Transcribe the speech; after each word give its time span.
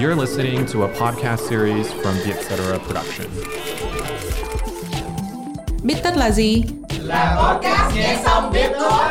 You're 0.00 0.20
listening 0.20 0.66
to 0.72 0.82
a 0.82 0.88
podcast 0.88 1.48
series 1.48 1.86
from 1.92 2.14
the 2.24 2.32
Etc. 2.32 2.78
Production. 2.86 3.26
Biết 5.84 5.94
tất 6.04 6.16
là 6.16 6.30
gì? 6.30 6.62
Là 7.00 7.36
podcast 7.42 7.96
nghe 7.96 8.20
xong 8.24 8.52
biết 8.52 8.70
thôi. 8.80 9.04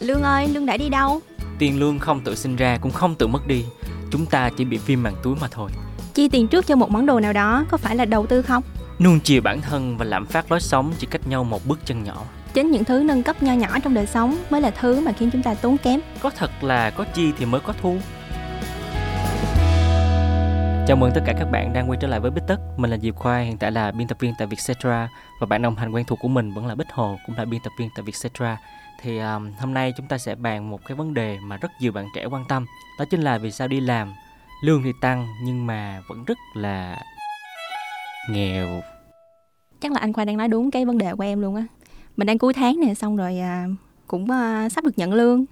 Lương 0.00 0.22
ơi, 0.22 0.48
Lương 0.48 0.66
đã 0.66 0.76
đi 0.76 0.88
đâu? 0.88 1.20
Tiền 1.58 1.80
lương 1.80 1.98
không 1.98 2.20
tự 2.24 2.34
sinh 2.34 2.56
ra 2.56 2.78
cũng 2.82 2.92
không 2.92 3.14
tự 3.14 3.26
mất 3.26 3.46
đi. 3.46 3.64
Chúng 4.10 4.26
ta 4.26 4.50
chỉ 4.56 4.64
bị 4.64 4.78
viêm 4.86 5.02
màng 5.02 5.16
túi 5.22 5.36
mà 5.40 5.48
thôi. 5.50 5.70
Chi 6.14 6.28
tiền 6.28 6.48
trước 6.48 6.66
cho 6.66 6.76
một 6.76 6.90
món 6.90 7.06
đồ 7.06 7.20
nào 7.20 7.32
đó 7.32 7.64
có 7.70 7.76
phải 7.76 7.96
là 7.96 8.04
đầu 8.04 8.26
tư 8.26 8.42
không? 8.42 8.62
Nuông 8.98 9.20
chiều 9.20 9.42
bản 9.42 9.60
thân 9.60 9.96
và 9.96 10.04
lạm 10.04 10.26
phát 10.26 10.50
lối 10.50 10.60
sống 10.60 10.92
chỉ 10.98 11.06
cách 11.10 11.26
nhau 11.26 11.44
một 11.44 11.66
bước 11.66 11.78
chân 11.84 12.04
nhỏ. 12.04 12.24
Chính 12.54 12.70
những 12.70 12.84
thứ 12.84 13.02
nâng 13.06 13.22
cấp 13.22 13.42
nho 13.42 13.52
nhỏ 13.52 13.78
trong 13.82 13.94
đời 13.94 14.06
sống 14.06 14.36
mới 14.50 14.60
là 14.60 14.70
thứ 14.70 15.00
mà 15.00 15.12
khiến 15.12 15.30
chúng 15.32 15.42
ta 15.42 15.54
tốn 15.54 15.78
kém. 15.78 16.00
Có 16.20 16.30
thật 16.30 16.50
là 16.60 16.90
có 16.90 17.04
chi 17.14 17.32
thì 17.38 17.44
mới 17.44 17.60
có 17.60 17.72
thu. 17.82 17.96
Chào 20.86 20.96
mừng 20.96 21.10
tất 21.14 21.20
cả 21.26 21.32
các 21.38 21.44
bạn 21.50 21.72
đang 21.72 21.90
quay 21.90 21.98
trở 22.00 22.08
lại 22.08 22.20
với 22.20 22.30
Bích 22.30 22.44
Tất. 22.48 22.56
Mình 22.76 22.90
là 22.90 22.98
Diệp 22.98 23.16
Khoa, 23.16 23.38
hiện 23.38 23.58
tại 23.58 23.72
là 23.72 23.92
biên 23.92 24.08
tập 24.08 24.18
viên 24.20 24.34
tại 24.38 24.46
Vietcetera 24.46 25.08
và 25.40 25.46
bạn 25.46 25.62
đồng 25.62 25.76
hành 25.76 25.90
quen 25.90 26.04
thuộc 26.04 26.18
của 26.22 26.28
mình 26.28 26.52
vẫn 26.52 26.66
là 26.66 26.74
Bích 26.74 26.90
Hồ, 26.92 27.18
cũng 27.26 27.36
là 27.36 27.44
biên 27.44 27.60
tập 27.64 27.72
viên 27.78 27.88
tại 27.94 28.02
Vietcetera. 28.02 28.58
Thì 29.00 29.18
um, 29.18 29.52
hôm 29.60 29.74
nay 29.74 29.92
chúng 29.96 30.06
ta 30.06 30.18
sẽ 30.18 30.34
bàn 30.34 30.70
một 30.70 30.80
cái 30.86 30.96
vấn 30.96 31.14
đề 31.14 31.38
mà 31.42 31.56
rất 31.56 31.70
nhiều 31.80 31.92
bạn 31.92 32.06
trẻ 32.14 32.24
quan 32.24 32.44
tâm, 32.48 32.66
đó 32.98 33.04
chính 33.10 33.20
là 33.20 33.38
vì 33.38 33.50
sao 33.50 33.68
đi 33.68 33.80
làm 33.80 34.12
lương 34.62 34.82
thì 34.82 34.92
tăng 35.00 35.28
nhưng 35.42 35.66
mà 35.66 36.00
vẫn 36.08 36.24
rất 36.24 36.38
là 36.54 37.02
nghèo. 38.30 38.80
Chắc 39.80 39.92
là 39.92 39.98
anh 40.00 40.12
Khoa 40.12 40.24
đang 40.24 40.36
nói 40.36 40.48
đúng 40.48 40.70
cái 40.70 40.84
vấn 40.84 40.98
đề 40.98 41.14
của 41.14 41.24
em 41.24 41.40
luôn 41.40 41.56
á. 41.56 41.62
Mình 42.16 42.26
đang 42.26 42.38
cuối 42.38 42.52
tháng 42.52 42.80
nè, 42.80 42.94
xong 42.94 43.16
rồi 43.16 43.38
à, 43.38 43.66
cũng 44.06 44.30
à, 44.30 44.68
sắp 44.68 44.84
được 44.84 44.98
nhận 44.98 45.12
lương. 45.12 45.44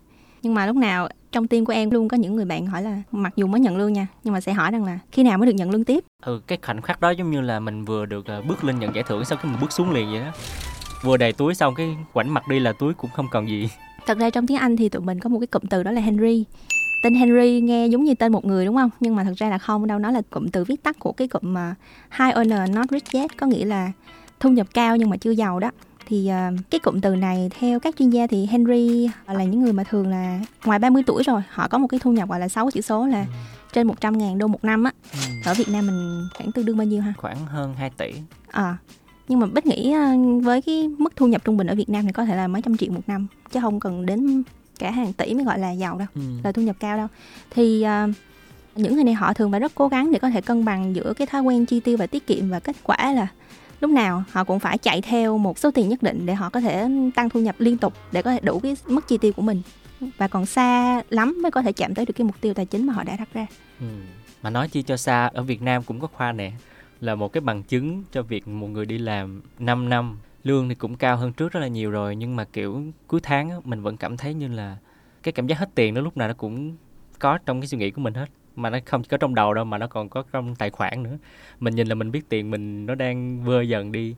Nhưng 0.43 0.55
mà 0.55 0.67
lúc 0.67 0.77
nào 0.77 1.09
trong 1.33 1.47
tim 1.47 1.65
của 1.65 1.73
em 1.73 1.91
luôn 1.91 2.09
có 2.09 2.17
những 2.17 2.37
người 2.37 2.45
bạn 2.45 2.67
hỏi 2.67 2.83
là 2.83 3.02
mặc 3.13 3.33
dù 3.37 3.47
mới 3.47 3.61
nhận 3.61 3.77
lương 3.77 3.93
nha, 3.93 4.07
nhưng 4.25 4.35
mà 4.35 4.41
sẽ 4.41 4.52
hỏi 4.52 4.71
rằng 4.71 4.85
là 4.85 4.99
khi 5.13 5.23
nào 5.23 5.39
mới 5.39 5.47
được 5.47 5.52
nhận 5.52 5.71
lương 5.71 5.85
tiếp. 5.85 6.05
Ừ, 6.23 6.41
cái 6.47 6.59
khoảnh 6.63 6.83
khắc 6.83 7.01
đó 7.01 7.11
giống 7.11 7.30
như 7.30 7.41
là 7.41 7.61
mình 7.61 7.85
vừa 7.85 8.07
được 8.07 8.25
uh, 8.39 8.47
bước 8.47 8.65
lên 8.65 8.79
nhận 8.79 8.95
giải 8.95 9.05
thưởng 9.09 9.25
sau 9.25 9.39
khi 9.39 9.49
mình 9.49 9.59
bước 9.61 9.73
xuống 9.73 9.91
liền 9.91 10.11
vậy 10.11 10.21
đó. 10.21 10.33
Vừa 11.02 11.17
đầy 11.17 11.33
túi 11.33 11.55
xong 11.55 11.75
cái 11.75 11.97
quảnh 12.13 12.35
mặt 12.35 12.49
đi 12.49 12.59
là 12.59 12.73
túi 12.73 12.95
cũng 12.95 13.11
không 13.11 13.27
còn 13.30 13.49
gì. 13.49 13.69
Thật 14.07 14.19
ra 14.19 14.30
trong 14.30 14.47
tiếng 14.47 14.59
Anh 14.59 14.77
thì 14.77 14.89
tụi 14.89 15.02
mình 15.02 15.21
có 15.21 15.29
một 15.29 15.39
cái 15.39 15.47
cụm 15.47 15.63
từ 15.71 15.83
đó 15.83 15.91
là 15.91 16.01
Henry. 16.01 16.45
Tên 17.02 17.15
Henry 17.15 17.61
nghe 17.61 17.87
giống 17.87 18.05
như 18.05 18.15
tên 18.15 18.33
một 18.33 18.45
người 18.45 18.65
đúng 18.65 18.77
không? 18.77 18.91
Nhưng 19.01 19.17
mà 19.17 19.24
thật 19.24 19.33
ra 19.37 19.49
là 19.49 19.59
không 19.59 19.87
đâu, 19.87 19.99
nó 19.99 20.11
là 20.11 20.23
cụm 20.30 20.49
từ 20.49 20.65
viết 20.65 20.83
tắt 20.83 20.97
của 20.99 21.13
cái 21.13 21.29
cụm 21.29 21.55
mà 21.55 21.74
high 22.19 22.35
earner 22.35 22.71
not 22.71 22.87
rich 22.91 23.13
yet, 23.13 23.37
có 23.37 23.47
nghĩa 23.47 23.65
là 23.65 23.93
thu 24.41 24.51
nhập 24.51 24.67
cao 24.74 24.97
nhưng 24.97 25.11
mà 25.11 25.17
chưa 25.17 25.30
giàu 25.30 25.61
đó 25.61 25.71
thì 26.11 26.30
uh, 26.30 26.61
cái 26.71 26.79
cụm 26.79 27.01
từ 27.01 27.16
này 27.16 27.51
theo 27.61 27.80
các 27.80 27.95
chuyên 27.99 28.11
gia 28.11 28.27
thì 28.27 28.47
Henry 28.47 29.11
là 29.27 29.45
những 29.45 29.63
người 29.63 29.73
mà 29.73 29.85
thường 29.85 30.09
là 30.09 30.41
ngoài 30.65 30.79
30 30.79 31.02
tuổi 31.07 31.23
rồi 31.23 31.43
họ 31.51 31.69
có 31.69 31.79
một 31.79 31.87
cái 31.87 32.01
thu 32.01 32.13
nhập 32.13 32.29
gọi 32.29 32.41
là 32.41 32.49
6 32.49 32.71
chữ 32.71 32.80
số 32.80 33.07
là 33.07 33.21
ừ. 33.21 33.27
trên 33.73 33.87
100 33.87 34.19
ngàn 34.19 34.39
đô 34.39 34.47
một 34.47 34.65
năm 34.65 34.85
á 34.85 34.93
ừ. 35.13 35.19
ở 35.45 35.55
Việt 35.55 35.69
Nam 35.69 35.87
mình 35.87 36.29
khoảng 36.37 36.52
tương 36.52 36.65
đương 36.65 36.77
bao 36.77 36.87
nhiêu 36.87 37.02
ha 37.02 37.13
khoảng 37.17 37.47
hơn 37.47 37.75
2 37.75 37.91
tỷ 37.91 38.13
à, 38.49 38.77
nhưng 39.29 39.41
mà 39.41 39.47
bích 39.47 39.67
nghĩ 39.67 39.95
uh, 39.95 40.45
với 40.45 40.63
cái 40.63 40.89
mức 40.99 41.17
thu 41.17 41.27
nhập 41.27 41.45
trung 41.45 41.57
bình 41.57 41.67
ở 41.67 41.75
Việt 41.75 41.89
Nam 41.89 42.07
thì 42.07 42.13
có 42.13 42.24
thể 42.24 42.37
là 42.37 42.49
mấy 42.49 42.63
trăm 42.63 42.77
triệu 42.77 42.93
một 42.93 43.02
năm 43.07 43.27
chứ 43.52 43.61
không 43.61 43.80
cần 43.80 44.07
đến 44.07 44.43
cả 44.79 44.91
hàng 44.91 45.13
tỷ 45.13 45.35
mới 45.35 45.45
gọi 45.45 45.59
là 45.59 45.71
giàu 45.71 45.99
đâu 45.99 46.09
ừ. 46.15 46.21
là 46.45 46.52
thu 46.52 46.63
nhập 46.63 46.77
cao 46.80 46.97
đâu 46.97 47.07
thì 47.51 47.85
uh, 47.85 48.15
những 48.77 48.95
người 48.95 49.05
này 49.05 49.15
họ 49.15 49.33
thường 49.33 49.51
phải 49.51 49.61
rất 49.61 49.73
cố 49.74 49.89
gắng 49.89 50.13
để 50.13 50.19
có 50.19 50.30
thể 50.30 50.41
cân 50.41 50.65
bằng 50.65 50.97
giữa 50.97 51.13
cái 51.17 51.27
thói 51.27 51.43
quen 51.43 51.67
chi 51.67 51.80
tiêu 51.80 51.97
và 51.97 52.07
tiết 52.07 52.27
kiệm 52.27 52.51
và 52.51 52.61
kết 52.61 52.77
quả 52.83 53.13
là 53.13 53.27
lúc 53.81 53.91
nào 53.91 54.25
họ 54.31 54.45
cũng 54.45 54.59
phải 54.59 54.79
chạy 54.79 55.03
theo 55.03 55.39
một 55.39 55.59
số 55.59 55.71
tiền 55.71 55.89
nhất 55.89 56.03
định 56.03 56.27
để 56.27 56.35
họ 56.35 56.51
có 56.51 56.61
thể 56.61 56.89
tăng 57.15 57.31
thu 57.31 57.41
nhập 57.41 57.55
liên 57.59 57.79
tục 57.79 57.95
để 58.13 58.23
có 58.23 58.33
thể 58.33 58.41
đủ 58.43 58.61
cái 58.61 58.77
mức 58.87 59.09
chi 59.09 59.19
tiêu 59.19 59.33
của 59.33 59.43
mình 59.43 59.63
và 60.17 60.29
còn 60.29 60.47
xa 60.47 61.03
lắm 61.11 61.39
mới 61.43 61.51
có 61.51 61.63
thể 61.63 61.73
chạm 61.73 61.95
tới 61.95 62.07
được 62.07 62.13
cái 62.17 62.25
mục 62.25 62.41
tiêu 62.41 62.55
tài 62.55 62.67
chính 62.67 62.87
mà 62.87 62.93
họ 62.93 63.05
đã 63.05 63.17
đặt 63.17 63.29
ra. 63.33 63.47
Ừ. 63.81 63.87
Mà 64.43 64.51
nói 64.51 64.69
chi 64.69 64.83
cho 64.83 64.97
xa 64.97 65.27
ở 65.27 65.43
Việt 65.43 65.62
Nam 65.62 65.83
cũng 65.83 66.01
có 66.01 66.07
khoa 66.07 66.33
nè 66.33 66.53
là 67.01 67.15
một 67.15 67.33
cái 67.33 67.41
bằng 67.41 67.63
chứng 67.63 68.05
cho 68.13 68.23
việc 68.23 68.49
một 68.49 68.67
người 68.67 68.87
đi 68.87 68.99
làm 68.99 69.43
5 69.59 69.89
năm 69.89 70.19
lương 70.45 70.69
thì 70.69 70.75
cũng 70.75 70.97
cao 70.97 71.17
hơn 71.17 71.33
trước 71.33 71.53
rất 71.53 71.61
là 71.61 71.67
nhiều 71.67 71.91
rồi 71.91 72.17
nhưng 72.17 72.37
mà 72.37 72.45
kiểu 72.45 72.83
cuối 73.07 73.21
tháng 73.23 73.51
á, 73.51 73.57
mình 73.65 73.83
vẫn 73.83 73.97
cảm 73.97 74.17
thấy 74.17 74.35
như 74.35 74.49
là 74.49 74.77
cái 75.23 75.33
cảm 75.33 75.47
giác 75.47 75.59
hết 75.59 75.69
tiền 75.75 75.95
nó 75.95 76.01
lúc 76.01 76.17
nào 76.17 76.29
nó 76.29 76.35
cũng 76.35 76.77
có 77.19 77.39
trong 77.47 77.61
cái 77.61 77.69
suy 77.69 77.79
nghĩ 77.79 77.91
của 77.91 78.01
mình 78.01 78.15
hết 78.15 78.27
mà 78.56 78.71
nó 78.71 78.78
không 78.87 79.03
chỉ 79.03 79.09
có 79.09 79.16
trong 79.16 79.34
đầu 79.34 79.55
đâu 79.55 79.65
mà 79.65 79.78
nó 79.78 79.87
còn 79.87 80.09
có 80.09 80.22
trong 80.33 80.55
tài 80.55 80.71
khoản 80.71 81.03
nữa. 81.03 81.19
Mình 81.61 81.75
nhìn 81.75 81.87
là 81.87 81.94
mình 81.94 82.11
biết 82.11 82.28
tiền 82.28 82.50
mình 82.50 82.87
nó 82.87 82.94
đang 82.94 83.44
vơi 83.44 83.69
dần 83.69 83.93
đi. 83.93 84.15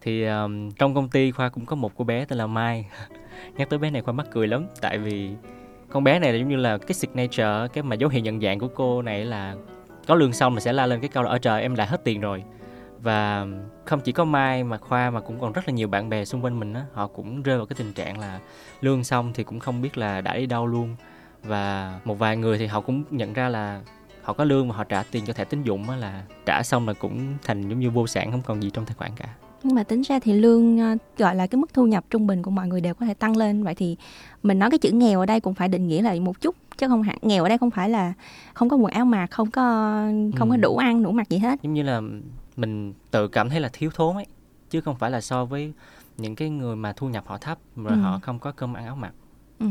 Thì 0.00 0.24
um, 0.24 0.70
trong 0.70 0.94
công 0.94 1.08
ty 1.08 1.30
khoa 1.30 1.48
cũng 1.48 1.66
có 1.66 1.76
một 1.76 1.92
cô 1.96 2.04
bé 2.04 2.24
tên 2.24 2.38
là 2.38 2.46
mai. 2.46 2.86
Nhắc 3.56 3.70
tới 3.70 3.78
bé 3.78 3.90
này 3.90 4.02
khoa 4.02 4.12
mắc 4.12 4.26
cười 4.32 4.46
lắm 4.46 4.66
tại 4.80 4.98
vì 4.98 5.30
con 5.88 6.04
bé 6.04 6.18
này 6.18 6.32
là 6.32 6.38
giống 6.38 6.48
như 6.48 6.56
là 6.56 6.78
cái 6.78 6.94
signature 6.94 7.68
cái 7.72 7.82
mà 7.82 7.96
dấu 7.96 8.10
hiệu 8.10 8.22
nhận 8.22 8.40
dạng 8.40 8.58
của 8.58 8.68
cô 8.68 9.02
này 9.02 9.24
là 9.24 9.54
có 10.06 10.14
lương 10.14 10.32
xong 10.32 10.54
là 10.54 10.60
sẽ 10.60 10.72
la 10.72 10.86
lên 10.86 11.00
cái 11.00 11.08
câu 11.08 11.22
là 11.22 11.30
ở 11.30 11.38
trời 11.38 11.62
em 11.62 11.76
đã 11.76 11.84
hết 11.84 12.04
tiền 12.04 12.20
rồi. 12.20 12.44
Và 12.98 13.46
không 13.84 14.00
chỉ 14.00 14.12
có 14.12 14.24
mai 14.24 14.64
mà 14.64 14.78
khoa 14.78 15.10
mà 15.10 15.20
cũng 15.20 15.40
còn 15.40 15.52
rất 15.52 15.68
là 15.68 15.74
nhiều 15.74 15.88
bạn 15.88 16.08
bè 16.08 16.24
xung 16.24 16.44
quanh 16.44 16.60
mình 16.60 16.74
á 16.74 16.84
họ 16.92 17.06
cũng 17.06 17.42
rơi 17.42 17.56
vào 17.56 17.66
cái 17.66 17.76
tình 17.78 17.92
trạng 17.92 18.18
là 18.18 18.40
lương 18.80 19.04
xong 19.04 19.32
thì 19.34 19.44
cũng 19.44 19.60
không 19.60 19.82
biết 19.82 19.98
là 19.98 20.20
đã 20.20 20.36
đi 20.36 20.46
đâu 20.46 20.66
luôn 20.66 20.96
và 21.44 22.00
một 22.04 22.18
vài 22.18 22.36
người 22.36 22.58
thì 22.58 22.66
họ 22.66 22.80
cũng 22.80 23.04
nhận 23.10 23.32
ra 23.32 23.48
là 23.48 23.80
họ 24.22 24.32
có 24.32 24.44
lương 24.44 24.68
mà 24.68 24.74
họ 24.74 24.84
trả 24.84 25.02
tiền 25.02 25.24
cho 25.26 25.32
thẻ 25.32 25.44
tín 25.44 25.62
dụng 25.62 25.90
là 25.90 26.22
trả 26.46 26.62
xong 26.62 26.88
là 26.88 26.94
cũng 26.94 27.34
thành 27.44 27.68
giống 27.68 27.80
như 27.80 27.90
vô 27.90 28.06
sản 28.06 28.30
không 28.30 28.42
còn 28.46 28.62
gì 28.62 28.70
trong 28.70 28.84
tài 28.86 28.94
khoản 28.94 29.10
cả. 29.16 29.34
Nhưng 29.62 29.74
mà 29.74 29.82
tính 29.82 30.02
ra 30.02 30.18
thì 30.18 30.32
lương 30.32 30.78
ờ, 30.78 30.96
gọi 31.18 31.34
là 31.34 31.46
cái 31.46 31.58
mức 31.58 31.74
thu 31.74 31.86
nhập 31.86 32.04
trung 32.10 32.26
bình 32.26 32.42
của 32.42 32.50
mọi 32.50 32.68
người 32.68 32.80
đều 32.80 32.94
có 32.94 33.06
thể 33.06 33.14
tăng 33.14 33.36
lên. 33.36 33.64
Vậy 33.64 33.74
thì 33.74 33.96
mình 34.42 34.58
nói 34.58 34.70
cái 34.70 34.78
chữ 34.78 34.90
nghèo 34.90 35.20
ở 35.20 35.26
đây 35.26 35.40
cũng 35.40 35.54
phải 35.54 35.68
định 35.68 35.88
nghĩa 35.88 36.02
lại 36.02 36.20
một 36.20 36.40
chút 36.40 36.56
chứ 36.78 36.88
không 36.88 37.02
hẳn 37.02 37.18
nghèo 37.22 37.42
ở 37.42 37.48
đây 37.48 37.58
không 37.58 37.70
phải 37.70 37.90
là 37.90 38.12
không 38.54 38.68
có 38.68 38.76
quần 38.76 38.92
áo 38.92 39.04
mặc 39.04 39.30
không 39.30 39.50
có 39.50 39.62
không 40.36 40.50
ừ. 40.50 40.52
có 40.52 40.56
đủ 40.56 40.76
ăn 40.76 41.02
đủ 41.02 41.10
mặc 41.12 41.28
gì 41.28 41.38
hết. 41.38 41.62
Giống 41.62 41.74
như 41.74 41.82
là 41.82 42.00
mình 42.56 42.94
tự 43.10 43.28
cảm 43.28 43.50
thấy 43.50 43.60
là 43.60 43.70
thiếu 43.72 43.90
thốn 43.94 44.16
ấy 44.16 44.26
chứ 44.70 44.80
không 44.80 44.96
phải 44.96 45.10
là 45.10 45.20
so 45.20 45.44
với 45.44 45.72
những 46.16 46.36
cái 46.36 46.50
người 46.50 46.76
mà 46.76 46.92
thu 46.92 47.08
nhập 47.08 47.24
họ 47.26 47.38
thấp 47.38 47.58
rồi 47.76 47.92
ừ. 47.92 48.00
họ 48.00 48.20
không 48.22 48.38
có 48.38 48.52
cơm 48.52 48.74
ăn 48.74 48.86
áo 48.86 48.96
mặc. 48.96 49.12
Ừ 49.58 49.66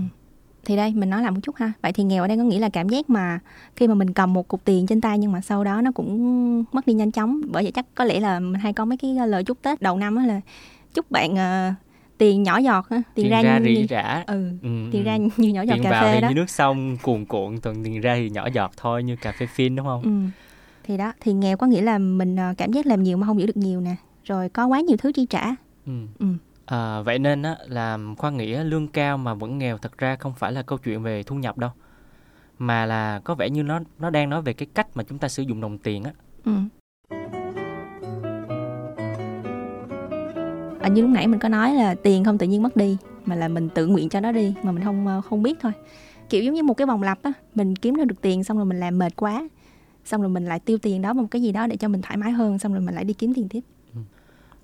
thì 0.65 0.75
đây 0.75 0.93
mình 0.95 1.09
nói 1.09 1.21
lại 1.21 1.31
một 1.31 1.39
chút 1.43 1.55
ha. 1.55 1.71
Vậy 1.81 1.93
thì 1.93 2.03
nghèo 2.03 2.23
ở 2.23 2.27
đây 2.27 2.37
có 2.37 2.43
nghĩa 2.43 2.59
là 2.59 2.69
cảm 2.69 2.89
giác 2.89 3.09
mà 3.09 3.39
khi 3.75 3.87
mà 3.87 3.93
mình 3.93 4.13
cầm 4.13 4.33
một 4.33 4.47
cục 4.47 4.65
tiền 4.65 4.87
trên 4.87 5.01
tay 5.01 5.17
nhưng 5.17 5.31
mà 5.31 5.41
sau 5.41 5.63
đó 5.63 5.81
nó 5.81 5.91
cũng 5.91 6.63
mất 6.71 6.87
đi 6.87 6.93
nhanh 6.93 7.11
chóng. 7.11 7.41
Bởi 7.47 7.63
vậy 7.63 7.71
chắc 7.71 7.85
có 7.95 8.05
lẽ 8.05 8.19
là 8.19 8.39
mình 8.39 8.61
hay 8.61 8.73
có 8.73 8.85
mấy 8.85 8.97
cái 8.97 9.15
lời 9.27 9.43
chúc 9.43 9.61
tết 9.61 9.81
đầu 9.81 9.97
năm 9.97 10.15
á 10.15 10.25
là 10.25 10.41
chúc 10.93 11.11
bạn 11.11 11.33
uh, 11.33 11.73
tiền 12.17 12.43
nhỏ 12.43 12.57
giọt 12.57 12.89
ha 12.89 12.97
tiền, 12.97 13.03
tiền 13.15 13.29
ra, 13.29 13.41
ra 13.41 13.59
rỉ 13.63 13.87
rả 13.89 14.23
ừ, 14.27 14.51
ừ 14.61 14.89
tiền 14.91 15.03
ừ. 15.03 15.05
ra 15.05 15.17
như 15.37 15.49
nhỏ 15.49 15.61
giọt 15.61 15.73
tiền 15.73 15.83
cà 15.83 15.89
vào 15.89 16.03
phê 16.03 16.15
thì 16.15 16.21
đó. 16.21 16.29
như 16.29 16.35
nước 16.35 16.49
sông 16.49 16.97
cuồn 17.01 17.25
cuộn 17.25 17.59
còn 17.59 17.83
tiền 17.83 18.01
ra 18.01 18.15
thì 18.15 18.29
nhỏ 18.29 18.47
giọt 18.53 18.71
thôi 18.77 19.03
như 19.03 19.15
cà 19.15 19.31
phê 19.31 19.45
phin 19.45 19.75
đúng 19.75 19.85
không? 19.85 20.01
Ừ. 20.03 20.09
thì 20.83 20.97
đó. 20.97 21.13
Thì 21.21 21.33
nghèo 21.33 21.57
có 21.57 21.67
nghĩa 21.67 21.81
là 21.81 21.97
mình 21.97 22.35
ờ, 22.35 22.53
cảm 22.57 22.71
giác 22.71 22.85
làm 22.85 23.03
nhiều 23.03 23.17
mà 23.17 23.27
không 23.27 23.39
giữ 23.39 23.45
được 23.45 23.57
nhiều 23.57 23.81
nè. 23.81 23.95
Rồi 24.23 24.49
có 24.49 24.65
quá 24.65 24.81
nhiều 24.81 24.97
thứ 24.97 25.11
chi 25.11 25.25
trả. 25.29 25.55
Ừ. 25.85 25.93
Ừ 26.19 26.25
À, 26.71 27.01
vậy 27.01 27.19
nên 27.19 27.43
á, 27.43 27.55
là 27.67 27.97
Khoa 28.17 28.29
nghĩ 28.29 28.55
lương 28.55 28.87
cao 28.87 29.17
mà 29.17 29.33
vẫn 29.33 29.57
nghèo 29.57 29.77
thật 29.77 29.97
ra 29.97 30.15
không 30.15 30.33
phải 30.33 30.51
là 30.51 30.61
câu 30.61 30.77
chuyện 30.77 31.03
về 31.03 31.23
thu 31.23 31.35
nhập 31.35 31.57
đâu 31.57 31.69
mà 32.59 32.85
là 32.85 33.21
có 33.23 33.35
vẻ 33.35 33.49
như 33.49 33.63
nó 33.63 33.79
nó 33.99 34.09
đang 34.09 34.29
nói 34.29 34.41
về 34.41 34.53
cái 34.53 34.67
cách 34.73 34.87
mà 34.93 35.03
chúng 35.03 35.17
ta 35.17 35.27
sử 35.27 35.43
dụng 35.43 35.61
đồng 35.61 35.77
tiền 35.77 36.03
á. 36.03 36.11
Ừ. 36.45 36.51
À, 40.81 40.89
như 40.89 41.01
lúc 41.01 41.11
nãy 41.11 41.27
mình 41.27 41.39
có 41.39 41.49
nói 41.49 41.73
là 41.73 41.95
tiền 41.95 42.23
không 42.23 42.37
tự 42.37 42.47
nhiên 42.47 42.63
mất 42.63 42.75
đi 42.75 42.97
mà 43.25 43.35
là 43.35 43.47
mình 43.47 43.69
tự 43.69 43.87
nguyện 43.87 44.09
cho 44.09 44.19
nó 44.19 44.31
đi 44.31 44.53
mà 44.63 44.71
mình 44.71 44.83
không 44.83 45.07
ờ, 45.07 45.21
không 45.21 45.43
biết 45.43 45.57
thôi 45.61 45.71
kiểu 46.29 46.43
giống 46.43 46.53
như 46.53 46.63
một 46.63 46.73
cái 46.73 46.87
vòng 46.87 47.03
lặp 47.03 47.23
á 47.23 47.33
mình 47.55 47.75
kiếm 47.75 47.95
ra 47.95 48.05
được 48.05 48.21
tiền 48.21 48.43
xong 48.43 48.57
rồi 48.57 48.65
mình 48.65 48.79
làm 48.79 48.99
mệt 48.99 49.15
quá 49.15 49.47
xong 50.05 50.21
rồi 50.21 50.29
mình 50.29 50.45
lại 50.45 50.59
tiêu 50.59 50.77
tiền 50.77 51.01
đó 51.01 51.13
một 51.13 51.27
cái 51.31 51.41
gì 51.41 51.51
đó 51.51 51.67
để 51.67 51.77
cho 51.77 51.87
mình 51.87 52.01
thoải 52.01 52.17
mái 52.17 52.31
hơn 52.31 52.59
xong 52.59 52.73
rồi 52.73 52.81
mình 52.81 52.95
lại 52.95 53.03
đi 53.03 53.13
kiếm 53.13 53.33
tiền 53.33 53.49
tiếp 53.49 53.61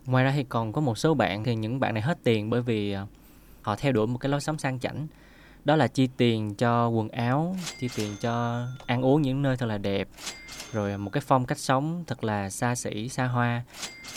ngoài 0.07 0.23
ra 0.23 0.31
thì 0.35 0.43
còn 0.43 0.73
có 0.73 0.81
một 0.81 0.97
số 0.97 1.13
bạn, 1.13 1.43
thì 1.43 1.55
những 1.55 1.79
bạn 1.79 1.93
này 1.93 2.03
hết 2.03 2.17
tiền 2.23 2.49
bởi 2.49 2.61
vì 2.61 2.91
ờ, 2.91 3.05
họ 3.61 3.75
theo 3.75 3.91
đuổi 3.91 4.07
một 4.07 4.17
cái 4.17 4.29
lối 4.29 4.41
sống 4.41 4.57
sang 4.57 4.79
chảnh. 4.79 5.07
Đó 5.65 5.75
là 5.75 5.87
chi 5.87 6.09
tiền 6.17 6.55
cho 6.55 6.87
quần 6.87 7.09
áo, 7.09 7.55
chi 7.79 7.89
tiền 7.95 8.15
cho 8.21 8.65
ăn 8.85 9.01
uống 9.01 9.21
những 9.21 9.41
nơi 9.41 9.57
thật 9.57 9.65
là 9.65 9.77
đẹp, 9.77 10.07
rồi 10.71 10.97
một 10.97 11.09
cái 11.09 11.23
phong 11.27 11.45
cách 11.45 11.57
sống 11.57 12.03
thật 12.07 12.23
là 12.23 12.49
xa 12.49 12.75
xỉ, 12.75 13.09
xa 13.09 13.25
hoa. 13.25 13.63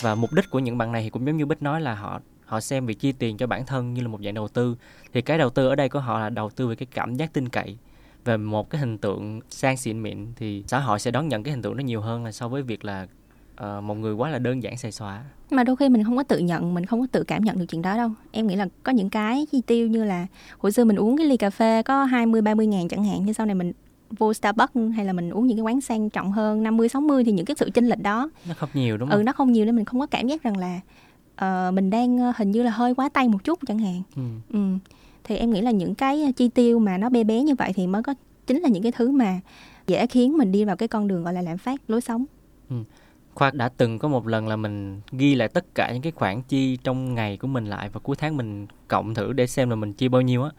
Và 0.01 0.15
mục 0.15 0.33
đích 0.33 0.49
của 0.49 0.59
những 0.59 0.77
bạn 0.77 0.91
này 0.91 1.03
thì 1.03 1.09
cũng 1.09 1.25
giống 1.25 1.37
như 1.37 1.45
bích 1.45 1.61
nói 1.61 1.81
là 1.81 1.95
họ 1.95 2.19
họ 2.45 2.59
xem 2.59 2.85
việc 2.85 2.99
chi 2.99 3.11
tiền 3.11 3.37
cho 3.37 3.47
bản 3.47 3.65
thân 3.65 3.93
như 3.93 4.01
là 4.01 4.07
một 4.07 4.19
dạng 4.23 4.33
đầu 4.33 4.47
tư. 4.47 4.75
Thì 5.13 5.21
cái 5.21 5.37
đầu 5.37 5.49
tư 5.49 5.67
ở 5.67 5.75
đây 5.75 5.89
của 5.89 5.99
họ 5.99 6.19
là 6.19 6.29
đầu 6.29 6.49
tư 6.49 6.67
về 6.67 6.75
cái 6.75 6.87
cảm 6.91 7.15
giác 7.15 7.33
tin 7.33 7.49
cậy 7.49 7.77
về 8.25 8.37
một 8.37 8.69
cái 8.69 8.81
hình 8.81 8.97
tượng 8.97 9.41
sang 9.49 9.77
xịn 9.77 10.03
mịn, 10.03 10.33
thì 10.35 10.63
xã 10.67 10.79
hội 10.79 10.99
sẽ 10.99 11.11
đón 11.11 11.27
nhận 11.27 11.43
cái 11.43 11.51
hình 11.51 11.61
tượng 11.61 11.77
đó 11.77 11.81
nhiều 11.81 12.01
hơn 12.01 12.25
là 12.25 12.31
so 12.31 12.47
với 12.47 12.61
việc 12.61 12.85
là 12.85 13.07
uh, 13.53 13.83
một 13.83 13.95
người 13.95 14.13
quá 14.13 14.29
là 14.29 14.39
đơn 14.39 14.63
giản 14.63 14.77
xài 14.77 14.91
xóa 14.91 15.23
mà 15.51 15.63
đôi 15.63 15.75
khi 15.75 15.89
mình 15.89 16.03
không 16.03 16.17
có 16.17 16.23
tự 16.23 16.37
nhận 16.37 16.73
mình 16.73 16.85
không 16.85 17.01
có 17.01 17.07
tự 17.11 17.23
cảm 17.23 17.43
nhận 17.43 17.59
được 17.59 17.65
chuyện 17.69 17.81
đó 17.81 17.97
đâu 17.97 18.09
em 18.31 18.47
nghĩ 18.47 18.55
là 18.55 18.67
có 18.83 18.91
những 18.91 19.09
cái 19.09 19.45
chi 19.51 19.61
tiêu 19.67 19.87
như 19.87 20.03
là 20.03 20.27
hồi 20.57 20.71
xưa 20.71 20.85
mình 20.85 20.95
uống 20.95 21.17
cái 21.17 21.27
ly 21.27 21.37
cà 21.37 21.49
phê 21.49 21.83
có 21.83 22.03
20 22.03 22.41
30 22.41 22.67
ngàn 22.67 22.87
chẳng 22.87 23.03
hạn 23.03 23.21
nhưng 23.25 23.33
sau 23.33 23.45
này 23.45 23.55
mình 23.55 23.71
vô 24.17 24.33
Starbucks 24.33 24.75
hay 24.95 25.05
là 25.05 25.13
mình 25.13 25.29
uống 25.29 25.47
những 25.47 25.57
cái 25.57 25.63
quán 25.63 25.81
sang 25.81 26.09
trọng 26.09 26.31
hơn 26.31 26.63
50 26.63 26.89
60 26.89 27.23
thì 27.23 27.31
những 27.31 27.45
cái 27.45 27.55
sự 27.59 27.69
chênh 27.73 27.85
lệch 27.85 28.01
đó 28.01 28.29
nó 28.47 28.53
không 28.53 28.69
nhiều 28.73 28.97
đúng 28.97 29.09
không? 29.09 29.17
Ừ 29.17 29.23
nó 29.23 29.31
không 29.31 29.51
nhiều 29.51 29.65
nên 29.65 29.75
mình 29.75 29.85
không 29.85 29.99
có 29.99 30.05
cảm 30.05 30.27
giác 30.27 30.43
rằng 30.43 30.57
là 30.57 30.79
uh, 31.45 31.73
mình 31.73 31.89
đang 31.89 32.29
uh, 32.29 32.35
hình 32.35 32.51
như 32.51 32.63
là 32.63 32.71
hơi 32.71 32.95
quá 32.95 33.09
tay 33.09 33.27
một 33.27 33.43
chút 33.43 33.59
chẳng 33.67 33.79
hạn. 33.79 34.01
Ừ. 34.15 34.21
ừ. 34.53 34.59
thì 35.23 35.37
em 35.37 35.51
nghĩ 35.51 35.61
là 35.61 35.71
những 35.71 35.95
cái 35.95 36.33
chi 36.35 36.49
tiêu 36.49 36.79
mà 36.79 36.97
nó 36.97 37.09
bé 37.09 37.23
bé 37.23 37.43
như 37.43 37.55
vậy 37.55 37.71
thì 37.75 37.87
mới 37.87 38.03
có 38.03 38.13
chính 38.47 38.61
là 38.61 38.69
những 38.69 38.83
cái 38.83 38.91
thứ 38.91 39.11
mà 39.11 39.39
dễ 39.87 40.07
khiến 40.07 40.37
mình 40.37 40.51
đi 40.51 40.65
vào 40.65 40.75
cái 40.75 40.87
con 40.87 41.07
đường 41.07 41.23
gọi 41.23 41.33
là 41.33 41.41
lạm 41.41 41.57
phát 41.57 41.81
lối 41.87 42.01
sống 42.01 42.25
ừ. 42.69 42.75
Khoa 43.35 43.51
đã 43.51 43.69
từng 43.77 43.99
có 43.99 44.07
một 44.07 44.27
lần 44.27 44.47
là 44.47 44.55
mình 44.55 45.01
ghi 45.11 45.35
lại 45.35 45.47
tất 45.47 45.75
cả 45.75 45.91
những 45.93 46.01
cái 46.01 46.11
khoản 46.11 46.41
chi 46.41 46.77
trong 46.83 47.15
ngày 47.15 47.37
của 47.37 47.47
mình 47.47 47.65
lại 47.65 47.89
và 47.89 47.99
cuối 47.99 48.15
tháng 48.15 48.37
mình 48.37 48.67
cộng 48.87 49.13
thử 49.13 49.33
để 49.33 49.47
xem 49.47 49.69
là 49.69 49.75
mình 49.75 49.93
chi 49.93 50.07
bao 50.07 50.21
nhiêu 50.21 50.43
á. 50.43 50.49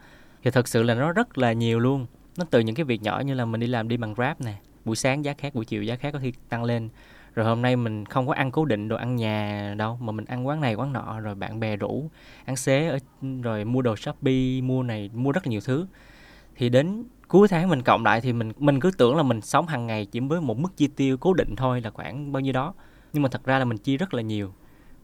Thì 0.43 0.51
thật 0.51 0.67
sự 0.67 0.83
là 0.83 0.93
nó 0.93 1.11
rất 1.11 1.37
là 1.37 1.53
nhiều 1.53 1.79
luôn. 1.79 2.05
Nó 2.37 2.45
từ 2.49 2.59
những 2.59 2.75
cái 2.75 2.83
việc 2.83 3.01
nhỏ 3.01 3.19
như 3.19 3.33
là 3.33 3.45
mình 3.45 3.61
đi 3.61 3.67
làm 3.67 3.87
đi 3.87 3.97
bằng 3.97 4.13
Grab 4.13 4.41
nè, 4.41 4.53
buổi 4.85 4.95
sáng 4.95 5.25
giá 5.25 5.33
khác, 5.33 5.55
buổi 5.55 5.65
chiều 5.65 5.83
giá 5.83 5.95
khác 5.95 6.11
có 6.13 6.19
khi 6.19 6.33
tăng 6.49 6.63
lên. 6.63 6.89
Rồi 7.35 7.45
hôm 7.45 7.61
nay 7.61 7.75
mình 7.75 8.05
không 8.05 8.27
có 8.27 8.33
ăn 8.33 8.51
cố 8.51 8.65
định 8.65 8.87
đồ 8.87 8.95
ăn 8.95 9.15
nhà 9.15 9.73
đâu 9.77 9.97
mà 10.01 10.11
mình 10.11 10.25
ăn 10.25 10.47
quán 10.47 10.61
này 10.61 10.75
quán 10.75 10.93
nọ 10.93 11.19
rồi 11.19 11.35
bạn 11.35 11.59
bè 11.59 11.75
rủ 11.75 12.09
ăn 12.45 12.55
xế 12.55 12.87
ở, 12.87 12.97
rồi 13.41 13.65
mua 13.65 13.81
đồ 13.81 13.95
Shopee, 13.95 14.61
mua 14.61 14.83
này, 14.83 15.09
mua 15.13 15.31
rất 15.31 15.47
là 15.47 15.49
nhiều 15.49 15.61
thứ. 15.65 15.85
Thì 16.55 16.69
đến 16.69 17.03
cuối 17.27 17.47
tháng 17.47 17.69
mình 17.69 17.81
cộng 17.81 18.05
lại 18.05 18.21
thì 18.21 18.33
mình 18.33 18.51
mình 18.57 18.79
cứ 18.79 18.91
tưởng 18.97 19.15
là 19.15 19.23
mình 19.23 19.41
sống 19.41 19.67
hàng 19.67 19.87
ngày 19.87 20.05
chỉ 20.05 20.19
với 20.19 20.41
một 20.41 20.57
mức 20.57 20.77
chi 20.77 20.87
tiêu 20.87 21.17
cố 21.17 21.33
định 21.33 21.55
thôi 21.55 21.81
là 21.81 21.89
khoảng 21.89 22.31
bao 22.31 22.41
nhiêu 22.41 22.53
đó. 22.53 22.73
Nhưng 23.13 23.23
mà 23.23 23.29
thật 23.29 23.45
ra 23.45 23.59
là 23.59 23.65
mình 23.65 23.77
chi 23.77 23.97
rất 23.97 24.13
là 24.13 24.21
nhiều. 24.21 24.53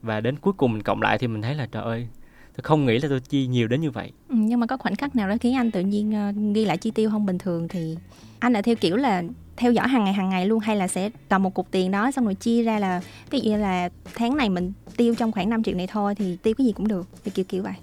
Và 0.01 0.21
đến 0.21 0.35
cuối 0.39 0.53
cùng 0.57 0.73
mình 0.73 0.83
cộng 0.83 1.01
lại 1.01 1.17
thì 1.17 1.27
mình 1.27 1.41
thấy 1.41 1.55
là 1.55 1.67
trời 1.71 1.83
ơi 1.83 2.07
tôi 2.55 2.63
không 2.63 2.85
nghĩ 2.85 2.99
là 2.99 3.09
tôi 3.09 3.19
chi 3.19 3.47
nhiều 3.47 3.67
đến 3.67 3.81
như 3.81 3.91
vậy. 3.91 4.11
Ừ, 4.29 4.35
nhưng 4.39 4.59
mà 4.59 4.67
có 4.67 4.77
khoảnh 4.77 4.95
khắc 4.95 5.15
nào 5.15 5.29
đó 5.29 5.35
khiến 5.41 5.55
anh 5.55 5.71
tự 5.71 5.81
nhiên 5.81 6.29
uh, 6.29 6.55
ghi 6.55 6.65
lại 6.65 6.77
chi 6.77 6.91
tiêu 6.91 7.09
không 7.09 7.25
bình 7.25 7.37
thường 7.37 7.67
thì 7.67 7.97
anh 8.39 8.53
là 8.53 8.61
theo 8.61 8.75
kiểu 8.75 8.95
là 8.95 9.23
theo 9.57 9.71
dõi 9.71 9.87
hàng 9.87 10.03
ngày 10.03 10.13
hàng 10.13 10.29
ngày 10.29 10.45
luôn 10.45 10.59
hay 10.59 10.75
là 10.75 10.87
sẽ 10.87 11.09
cầm 11.29 11.43
một 11.43 11.53
cục 11.53 11.71
tiền 11.71 11.91
đó 11.91 12.11
xong 12.11 12.25
rồi 12.25 12.35
chia 12.35 12.63
ra 12.63 12.79
là 12.79 13.01
ví 13.29 13.39
dụ 13.39 13.51
như 13.51 13.57
là 13.57 13.89
tháng 14.15 14.37
này 14.37 14.49
mình 14.49 14.73
tiêu 14.97 15.15
trong 15.15 15.31
khoảng 15.31 15.49
5 15.49 15.63
triệu 15.63 15.75
này 15.75 15.87
thôi 15.87 16.15
thì 16.15 16.37
tiêu 16.43 16.53
cái 16.57 16.65
gì 16.65 16.71
cũng 16.71 16.87
được 16.87 17.07
thì 17.23 17.31
kiểu 17.31 17.45
kiểu 17.45 17.63
vậy? 17.63 17.73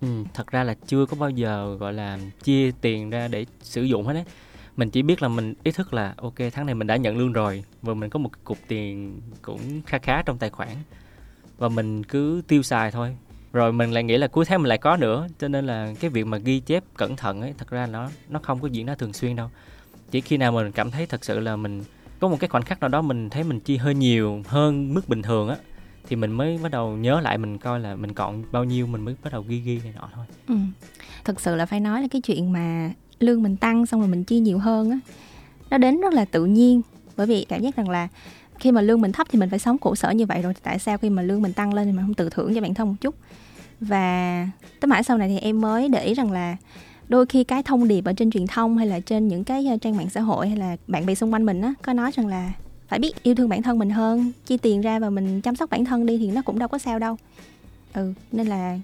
Ừ, 0.00 0.08
thật 0.34 0.46
ra 0.50 0.64
là 0.64 0.74
chưa 0.86 1.06
có 1.06 1.16
bao 1.20 1.30
giờ 1.30 1.76
gọi 1.80 1.92
là 1.92 2.18
chia 2.42 2.70
tiền 2.80 3.10
ra 3.10 3.28
để 3.28 3.46
sử 3.62 3.82
dụng 3.82 4.06
hết 4.06 4.14
đấy 4.14 4.24
mình 4.76 4.90
chỉ 4.90 5.02
biết 5.02 5.22
là 5.22 5.28
mình 5.28 5.54
ý 5.62 5.72
thức 5.72 5.94
là 5.94 6.14
ok 6.16 6.34
tháng 6.52 6.66
này 6.66 6.74
mình 6.74 6.86
đã 6.86 6.96
nhận 6.96 7.18
lương 7.18 7.32
rồi 7.32 7.64
và 7.82 7.94
mình 7.94 8.10
có 8.10 8.18
một 8.18 8.30
cục 8.44 8.58
tiền 8.68 9.20
cũng 9.42 9.82
khá 9.86 9.98
khá 9.98 10.22
trong 10.22 10.38
tài 10.38 10.50
khoản 10.50 10.68
và 11.58 11.68
mình 11.68 12.04
cứ 12.04 12.42
tiêu 12.48 12.62
xài 12.62 12.90
thôi. 12.90 13.16
Rồi 13.52 13.72
mình 13.72 13.90
lại 13.90 14.04
nghĩ 14.04 14.16
là 14.16 14.26
cuối 14.26 14.44
tháng 14.44 14.62
mình 14.62 14.68
lại 14.68 14.78
có 14.78 14.96
nữa 14.96 15.28
cho 15.38 15.48
nên 15.48 15.66
là 15.66 15.92
cái 16.00 16.10
việc 16.10 16.26
mà 16.26 16.38
ghi 16.38 16.60
chép 16.60 16.84
cẩn 16.96 17.16
thận 17.16 17.40
ấy 17.40 17.54
thật 17.58 17.70
ra 17.70 17.86
nó 17.86 18.10
nó 18.28 18.40
không 18.42 18.60
có 18.60 18.68
diễn 18.68 18.86
ra 18.86 18.94
thường 18.94 19.12
xuyên 19.12 19.36
đâu. 19.36 19.50
Chỉ 20.10 20.20
khi 20.20 20.36
nào 20.36 20.52
mình 20.52 20.72
cảm 20.72 20.90
thấy 20.90 21.06
thật 21.06 21.24
sự 21.24 21.40
là 21.40 21.56
mình 21.56 21.82
có 22.20 22.28
một 22.28 22.36
cái 22.40 22.48
khoảnh 22.48 22.62
khắc 22.62 22.80
nào 22.80 22.88
đó 22.88 23.02
mình 23.02 23.30
thấy 23.30 23.44
mình 23.44 23.60
chi 23.60 23.76
hơi 23.76 23.94
nhiều 23.94 24.42
hơn 24.46 24.94
mức 24.94 25.08
bình 25.08 25.22
thường 25.22 25.48
á 25.48 25.56
thì 26.08 26.16
mình 26.16 26.32
mới 26.32 26.58
bắt 26.62 26.72
đầu 26.72 26.96
nhớ 26.96 27.20
lại, 27.20 27.38
mình 27.38 27.58
coi 27.58 27.80
là 27.80 27.96
mình 27.96 28.12
còn 28.12 28.44
bao 28.52 28.64
nhiêu, 28.64 28.86
mình 28.86 29.04
mới 29.04 29.14
bắt 29.22 29.32
đầu 29.32 29.44
ghi 29.48 29.60
ghi 29.60 29.80
này 29.84 29.92
nọ 29.96 30.08
thôi. 30.14 30.24
Ừ. 30.48 30.54
thực 31.24 31.40
sự 31.40 31.56
là 31.56 31.66
phải 31.66 31.80
nói 31.80 32.02
là 32.02 32.08
cái 32.10 32.20
chuyện 32.20 32.52
mà 32.52 32.90
lương 33.20 33.42
mình 33.42 33.56
tăng 33.56 33.86
xong 33.86 34.00
rồi 34.00 34.08
mình 34.08 34.24
chi 34.24 34.40
nhiều 34.40 34.58
hơn 34.58 34.90
á, 34.90 34.98
nó 35.70 35.78
đến 35.78 36.00
rất 36.00 36.12
là 36.14 36.24
tự 36.24 36.44
nhiên. 36.44 36.82
Bởi 37.16 37.26
vì 37.26 37.44
cảm 37.44 37.62
giác 37.62 37.76
rằng 37.76 37.88
là 37.88 38.08
khi 38.58 38.72
mà 38.72 38.80
lương 38.80 39.00
mình 39.00 39.12
thấp 39.12 39.26
thì 39.30 39.38
mình 39.38 39.50
phải 39.50 39.58
sống 39.58 39.78
khổ 39.78 39.94
sở 39.94 40.10
như 40.10 40.26
vậy 40.26 40.42
rồi 40.42 40.54
tại 40.62 40.78
sao 40.78 40.98
khi 40.98 41.10
mà 41.10 41.22
lương 41.22 41.42
mình 41.42 41.52
tăng 41.52 41.74
lên 41.74 41.86
thì 41.86 41.92
mình 41.92 42.06
không 42.06 42.14
tự 42.14 42.28
thưởng 42.28 42.54
cho 42.54 42.60
bản 42.60 42.74
thân 42.74 42.88
một 42.88 42.94
chút? 43.00 43.14
Và 43.80 44.48
tới 44.80 44.86
mãi 44.86 45.04
sau 45.04 45.18
này 45.18 45.28
thì 45.28 45.38
em 45.38 45.60
mới 45.60 45.88
để 45.88 46.04
ý 46.04 46.14
rằng 46.14 46.30
là 46.30 46.56
đôi 47.08 47.26
khi 47.26 47.44
cái 47.44 47.62
thông 47.62 47.88
điệp 47.88 48.04
ở 48.04 48.12
trên 48.12 48.30
truyền 48.30 48.46
thông 48.46 48.76
hay 48.76 48.86
là 48.86 49.00
trên 49.00 49.28
những 49.28 49.44
cái 49.44 49.66
ờ, 49.66 49.76
trang 49.80 49.96
mạng 49.96 50.10
xã 50.10 50.20
hội 50.20 50.48
hay 50.48 50.56
là 50.56 50.76
bạn 50.86 51.06
bè 51.06 51.14
xung 51.14 51.32
quanh 51.32 51.46
mình 51.46 51.60
á, 51.60 51.74
có 51.82 51.92
nói 51.92 52.10
rằng 52.14 52.26
là 52.26 52.52
phải 52.90 52.98
biết 52.98 53.22
yêu 53.22 53.34
thương 53.34 53.48
bản 53.48 53.62
thân 53.62 53.78
mình 53.78 53.90
hơn 53.90 54.32
chi 54.46 54.56
tiền 54.56 54.80
ra 54.80 54.98
và 54.98 55.10
mình 55.10 55.40
chăm 55.40 55.56
sóc 55.56 55.70
bản 55.70 55.84
thân 55.84 56.06
đi 56.06 56.18
thì 56.18 56.30
nó 56.30 56.42
cũng 56.42 56.58
đâu 56.58 56.68
có 56.68 56.78
sao 56.78 56.98
đâu. 56.98 57.16
Ừ 57.94 58.12
nên 58.32 58.46
là 58.46 58.78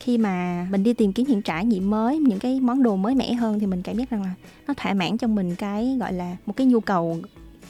khi 0.00 0.18
mà 0.18 0.66
mình 0.70 0.82
đi 0.82 0.94
tìm 0.94 1.12
kiếm 1.12 1.26
những 1.28 1.42
trải 1.42 1.64
nghiệm 1.64 1.90
mới 1.90 2.18
những 2.18 2.38
cái 2.38 2.60
món 2.60 2.82
đồ 2.82 2.96
mới 2.96 3.14
mẻ 3.14 3.32
hơn 3.32 3.60
thì 3.60 3.66
mình 3.66 3.82
cảm 3.82 3.96
giác 3.96 4.10
rằng 4.10 4.22
là 4.22 4.34
nó 4.66 4.74
thỏa 4.74 4.94
mãn 4.94 5.18
cho 5.18 5.26
mình 5.26 5.54
cái 5.54 5.96
gọi 6.00 6.12
là 6.12 6.36
một 6.46 6.56
cái 6.56 6.66
nhu 6.66 6.80
cầu 6.80 7.18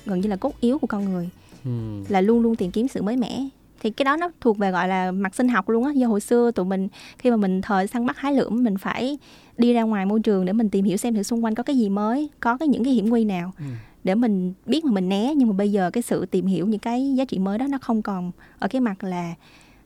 gần 0.07 0.21
như 0.21 0.29
là 0.29 0.37
cốt 0.37 0.53
yếu 0.61 0.79
của 0.79 0.87
con 0.87 1.05
người. 1.05 1.29
Ừ. 1.65 1.71
là 2.09 2.21
luôn 2.21 2.41
luôn 2.41 2.57
tìm 2.57 2.71
kiếm 2.71 2.89
sự 2.89 3.03
mới 3.03 3.17
mẻ. 3.17 3.49
Thì 3.81 3.91
cái 3.91 4.05
đó 4.05 4.17
nó 4.17 4.31
thuộc 4.41 4.59
về 4.59 4.71
gọi 4.71 4.89
là 4.89 5.13
mặt 5.13 5.35
sinh 5.35 5.49
học 5.49 5.69
luôn 5.69 5.85
á. 5.85 5.93
Do 5.95 6.07
hồi 6.09 6.21
xưa 6.21 6.51
tụi 6.51 6.67
mình 6.67 6.89
khi 7.19 7.31
mà 7.31 7.37
mình 7.37 7.63
thời 7.63 7.87
săn 7.87 8.07
bắt 8.07 8.19
hái 8.19 8.35
lượm 8.35 8.65
mình 8.65 8.79
phải 8.79 9.19
đi 9.59 9.73
ra 9.73 9.83
ngoài 9.83 10.07
môi 10.07 10.21
trường 10.21 10.45
để 10.45 10.53
mình 10.53 10.71
tìm 10.71 10.85
hiểu 10.85 10.97
xem 10.97 11.15
thử 11.15 11.23
xung 11.23 11.45
quanh 11.45 11.55
có 11.55 11.63
cái 11.63 11.77
gì 11.77 11.89
mới 11.89 12.31
có 12.41 12.57
cái 12.57 12.69
những 12.69 12.85
cái 12.85 12.93
hiểm 12.93 13.09
nguy 13.09 13.25
nào. 13.25 13.53
Ừ 13.59 13.65
để 14.05 14.14
mình 14.14 14.52
biết 14.67 14.85
mà 14.85 14.93
mình 14.93 15.08
né 15.08 15.35
nhưng 15.37 15.49
mà 15.49 15.55
bây 15.55 15.73
giờ 15.73 15.91
cái 15.91 16.02
sự 16.02 16.26
tìm 16.26 16.47
hiểu 16.47 16.67
những 16.67 16.81
cái 16.81 17.14
giá 17.17 17.25
trị 17.25 17.38
mới 17.38 17.58
đó 17.58 17.67
nó 17.70 17.79
không 17.79 18.02
còn 18.02 18.32
ở 18.58 18.69
cái 18.69 18.81
mặt 18.81 19.05
là 19.05 19.35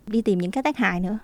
đi 0.07 0.23
tìm 0.23 0.39
những 0.39 0.51
cái 0.51 0.63
tác 0.63 0.77
hại 0.77 1.01
nữa 1.01 1.19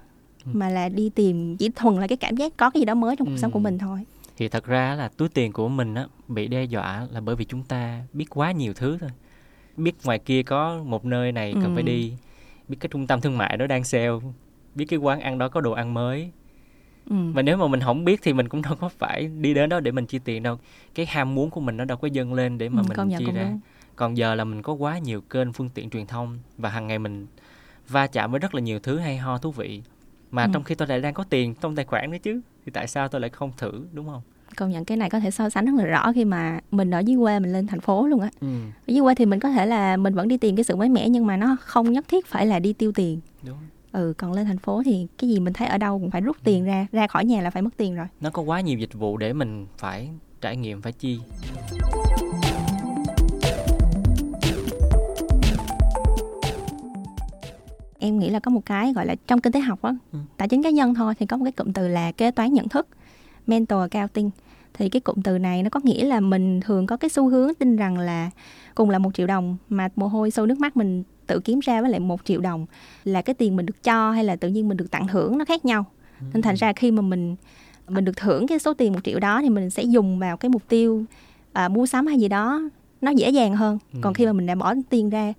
ừ. 0.44 0.50
mà 0.54 0.69
là 0.69 0.88
đi 0.88 1.10
tìm 1.10 1.56
chỉ 1.56 1.69
thuần 1.69 1.96
là 1.96 2.06
cái 2.06 2.16
cảm 2.16 2.37
giác 2.37 2.56
có 2.56 2.70
cái 2.70 2.81
gì 2.81 2.84
đó 2.84 2.94
mới 2.94 3.16
trong 3.16 3.26
cuộc 3.26 3.34
ừ. 3.34 3.38
sống 3.38 3.50
của 3.50 3.58
mình 3.58 3.78
thôi 3.78 3.98
thì 4.37 4.48
thật 4.48 4.64
ra 4.64 4.94
là 4.94 5.08
túi 5.08 5.28
tiền 5.28 5.52
của 5.52 5.69
mình 5.69 5.94
á 5.94 6.06
bị 6.28 6.48
đe 6.48 6.64
dọa 6.64 7.06
là 7.10 7.20
bởi 7.20 7.37
vì 7.37 7.44
chúng 7.44 7.62
ta 7.62 8.02
biết 8.12 8.26
quá 8.31 8.52
nhiều 8.52 8.75
thứ 8.75 8.98
thôi 9.00 9.10
biết 9.76 9.94
ngoài 10.04 10.19
kia 10.19 10.42
có 10.42 10.82
một 10.84 11.04
nơi 11.04 11.32
này 11.32 11.52
cần 11.52 11.64
ừ. 11.64 11.70
phải 11.75 11.82
đi 11.82 12.12
biết 12.69 12.76
cái 12.81 12.88
trung 12.92 13.06
tâm 13.06 13.20
thương 13.20 13.38
mại 13.38 13.56
đó 13.56 13.66
đang 13.66 13.84
sale 13.84 14.10
biết 14.75 14.84
cái 14.84 14.98
quán 14.98 15.20
ăn 15.20 15.38
đó 15.38 15.48
có 15.48 15.60
đồ 15.60 15.72
ăn 15.72 15.94
mới 15.94 16.31
ừ. 17.11 17.17
và 17.32 17.43
nếu 17.43 17.56
mà 17.56 17.67
mình 17.67 17.81
không 17.81 18.05
biết 18.05 18.20
thì 18.23 18.32
mình 18.32 18.49
cũng 18.49 18.62
đâu 18.62 18.75
có 18.81 18.88
phải 18.88 19.31
đi 19.41 19.55
đến 19.55 19.69
đó 19.69 19.81
để 19.81 19.91
mình 19.91 20.06
chi 20.06 20.19
tiền 20.19 20.43
đâu 20.43 20.58
cái 20.94 21.06
ham 21.06 21.35
muốn 21.35 21.50
của 21.50 21.61
mình 21.61 21.76
nó 21.76 21.85
đâu 21.85 21.99
có 21.99 22.08
dâng 22.08 22.35
lên 22.35 22.58
để 22.58 22.69
mà 22.69 22.82
ừ, 22.82 22.87
mình 22.88 23.19
chi 23.19 23.25
ra 23.35 23.43
đúng. 23.43 23.61
còn 23.97 24.17
giờ 24.17 24.35
là 24.35 24.44
mình 24.44 24.62
có 24.62 24.73
quá 24.73 24.99
nhiều 24.99 25.20
kênh 25.20 25.52
phương 25.52 25.70
tiện 25.75 25.91
truyền 25.91 26.06
thông 26.06 26.38
và 26.58 26.69
hàng 26.69 26.87
ngày 26.87 26.99
mình 26.99 27.26
va 27.88 28.06
chạm 28.06 28.31
với 28.31 28.41
rất 28.41 28.55
là 28.55 28.61
nhiều 28.61 28.79
thứ 28.79 28.99
hay 28.99 29.17
ho 29.17 29.38
thú 29.38 29.50
vị 29.50 29.82
mà 30.31 30.44
ừ. 30.44 30.50
trong 30.55 30.64
khi 30.64 30.75
tôi 30.75 30.88
lại 30.88 31.00
đang 31.00 31.14
có 31.14 31.25
tiền 31.25 31.55
trong 31.61 31.76
tài 31.76 31.85
khoản 31.85 32.11
nữa 32.11 32.19
chứ 32.23 32.41
thì 32.67 32.73
tại 32.73 32.87
sao 32.87 33.08
tôi 33.08 33.20
lại 33.20 33.31
không 33.31 33.52
thử 33.56 33.87
đúng 33.93 34.06
không 34.06 34.23
công 34.56 34.70
nhận 34.70 34.85
cái 34.85 34.97
này 34.97 35.11
có 35.11 35.20
thể 35.20 35.31
so 35.31 35.50
sánh 35.50 35.67
rất 35.67 35.73
là 35.76 35.85
rõ 35.85 36.12
khi 36.12 36.25
mà 36.25 36.61
mình 36.70 36.91
ở 36.91 36.99
dưới 36.99 37.17
quê 37.17 37.41
mình 37.41 37.52
lên 37.52 37.67
thành 37.67 37.81
phố 37.81 38.06
luôn 38.06 38.20
á 38.20 38.31
ừ. 38.41 38.47
ở 38.87 38.93
dưới 38.93 39.02
quê 39.02 39.14
thì 39.14 39.26
mình 39.26 39.41
có 39.41 39.50
thể 39.50 39.67
là 39.67 39.97
mình 39.97 40.14
vẫn 40.14 40.29
đi 40.29 40.37
tìm 40.37 40.56
cái 40.56 40.64
sự 40.64 40.76
mới 40.76 40.88
mẻ 40.88 41.08
nhưng 41.08 41.26
mà 41.26 41.37
nó 41.37 41.56
không 41.61 41.93
nhất 41.93 42.05
thiết 42.08 42.26
phải 42.26 42.47
là 42.47 42.58
đi 42.58 42.73
tiêu 42.73 42.93
tiền 42.93 43.20
đúng 43.43 43.56
ừ 43.92 44.14
còn 44.19 44.32
lên 44.32 44.46
thành 44.46 44.58
phố 44.58 44.82
thì 44.84 45.06
cái 45.19 45.31
gì 45.31 45.40
mình 45.40 45.52
thấy 45.52 45.69
ở 45.69 45.78
đâu 45.78 45.98
cũng 45.98 46.10
phải 46.10 46.20
rút 46.20 46.37
tiền 46.44 46.64
ra 46.64 46.87
ra 46.92 47.06
khỏi 47.06 47.25
nhà 47.25 47.40
là 47.40 47.50
phải 47.50 47.62
mất 47.62 47.70
tiền 47.76 47.94
rồi. 47.94 48.06
Nó 48.20 48.31
có 48.31 48.42
quá 48.42 48.60
nhiều 48.60 48.78
dịch 48.78 48.94
vụ 48.94 49.16
để 49.16 49.32
mình 49.32 49.66
phải 49.78 50.10
trải 50.40 50.56
nghiệm 50.56 50.82
phải 50.82 50.92
chi. 50.92 51.20
Em 57.98 58.19
nghĩ 58.19 58.31
là 58.31 58.40
có 58.40 58.50
một 58.50 58.66
cái 58.66 58.92
gọi 58.92 59.06
là 59.06 59.14
trong 59.26 59.40
kinh 59.40 59.52
tế 59.52 59.60
học 59.60 59.82
á 59.82 59.94
ừ. 60.12 60.19
tài 60.37 60.48
chính 60.48 60.62
cá 60.62 60.70
nhân 60.70 60.94
thôi 60.94 61.14
thì 61.19 61.26
có 61.26 61.37
một 61.37 61.44
cái 61.44 61.52
cụm 61.52 61.72
từ 61.72 61.88
là 61.88 62.12
kế 62.12 62.31
toán 62.31 62.52
nhận 62.52 62.69
thức 62.69 62.88
mental 63.46 63.81
accounting 63.81 64.31
thì 64.75 64.89
cái 64.89 65.00
cụm 65.00 65.23
từ 65.25 65.39
này 65.39 65.62
nó 65.62 65.71
có 65.71 65.81
nghĩa 65.85 66.05
là 66.05 66.21
mình 66.21 66.61
thường 66.61 66.87
có 66.87 66.97
cái 66.97 67.11
xu 67.11 67.29
hướng 67.29 67.55
tin 67.55 67.77
rằng 67.77 67.99
là 67.99 68.31
cùng 68.75 68.91
là 68.91 68.99
một 68.99 69.15
triệu 69.15 69.27
đồng 69.27 69.57
mà 69.69 69.89
mồ 69.97 70.07
hôi 70.07 70.31
sâu 70.31 70.47
nước 70.47 70.59
mắt 70.59 70.77
mình 70.77 71.03
tự 71.27 71.41
kiếm 71.41 71.61
ra 71.61 71.81
với 71.81 71.91
lại 71.91 72.00
một 72.00 72.21
triệu 72.25 72.41
đồng 72.41 72.67
là 73.05 73.23
cái 73.23 73.35
tiền 73.35 73.57
mình 73.57 73.67
được 73.67 73.83
cho 73.83 74.12
hay 74.12 74.25
là 74.25 74.37
tự 74.37 74.49
nhiên 74.49 74.69
mình 74.69 74.77
được 74.77 74.91
tặng 74.91 75.09
thưởng 75.09 75.39
nó 75.39 75.45
khác 75.45 75.65
nhau 75.65 75.85
nên 76.33 76.43
thành 76.43 76.55
ra 76.55 76.73
khi 76.73 76.91
mà 76.91 77.03
mình 77.03 77.37
mình 77.89 78.05
được 78.05 78.17
thưởng 78.17 78.47
cái 78.47 78.59
số 78.59 78.75
tiền 78.75 78.93
một 78.93 79.00
triệu 79.05 79.19
đó 79.19 79.43
thì 79.43 79.49
mình 79.49 79.71
sẽ 79.71 79.83
dùng 79.83 80.19
vào 80.19 80.37
cái 80.37 80.49
mục 80.49 80.62
tiêu 80.69 81.05
à, 81.53 81.69
mua 81.69 81.87
sắm 81.87 82.07
hay 82.07 82.19
gì 82.19 82.29
đó 82.29 82.62
nó 83.00 83.11
dễ 83.11 83.31
dàng 83.31 83.57
hơn 83.57 83.79
ừ. 83.93 83.99
còn 84.03 84.15
khi 84.15 84.27
mà 84.27 84.33
mình 84.33 84.47
đã 84.47 84.55
bỏ 84.55 84.75
tiền 84.91 85.11
ra 85.11 85.33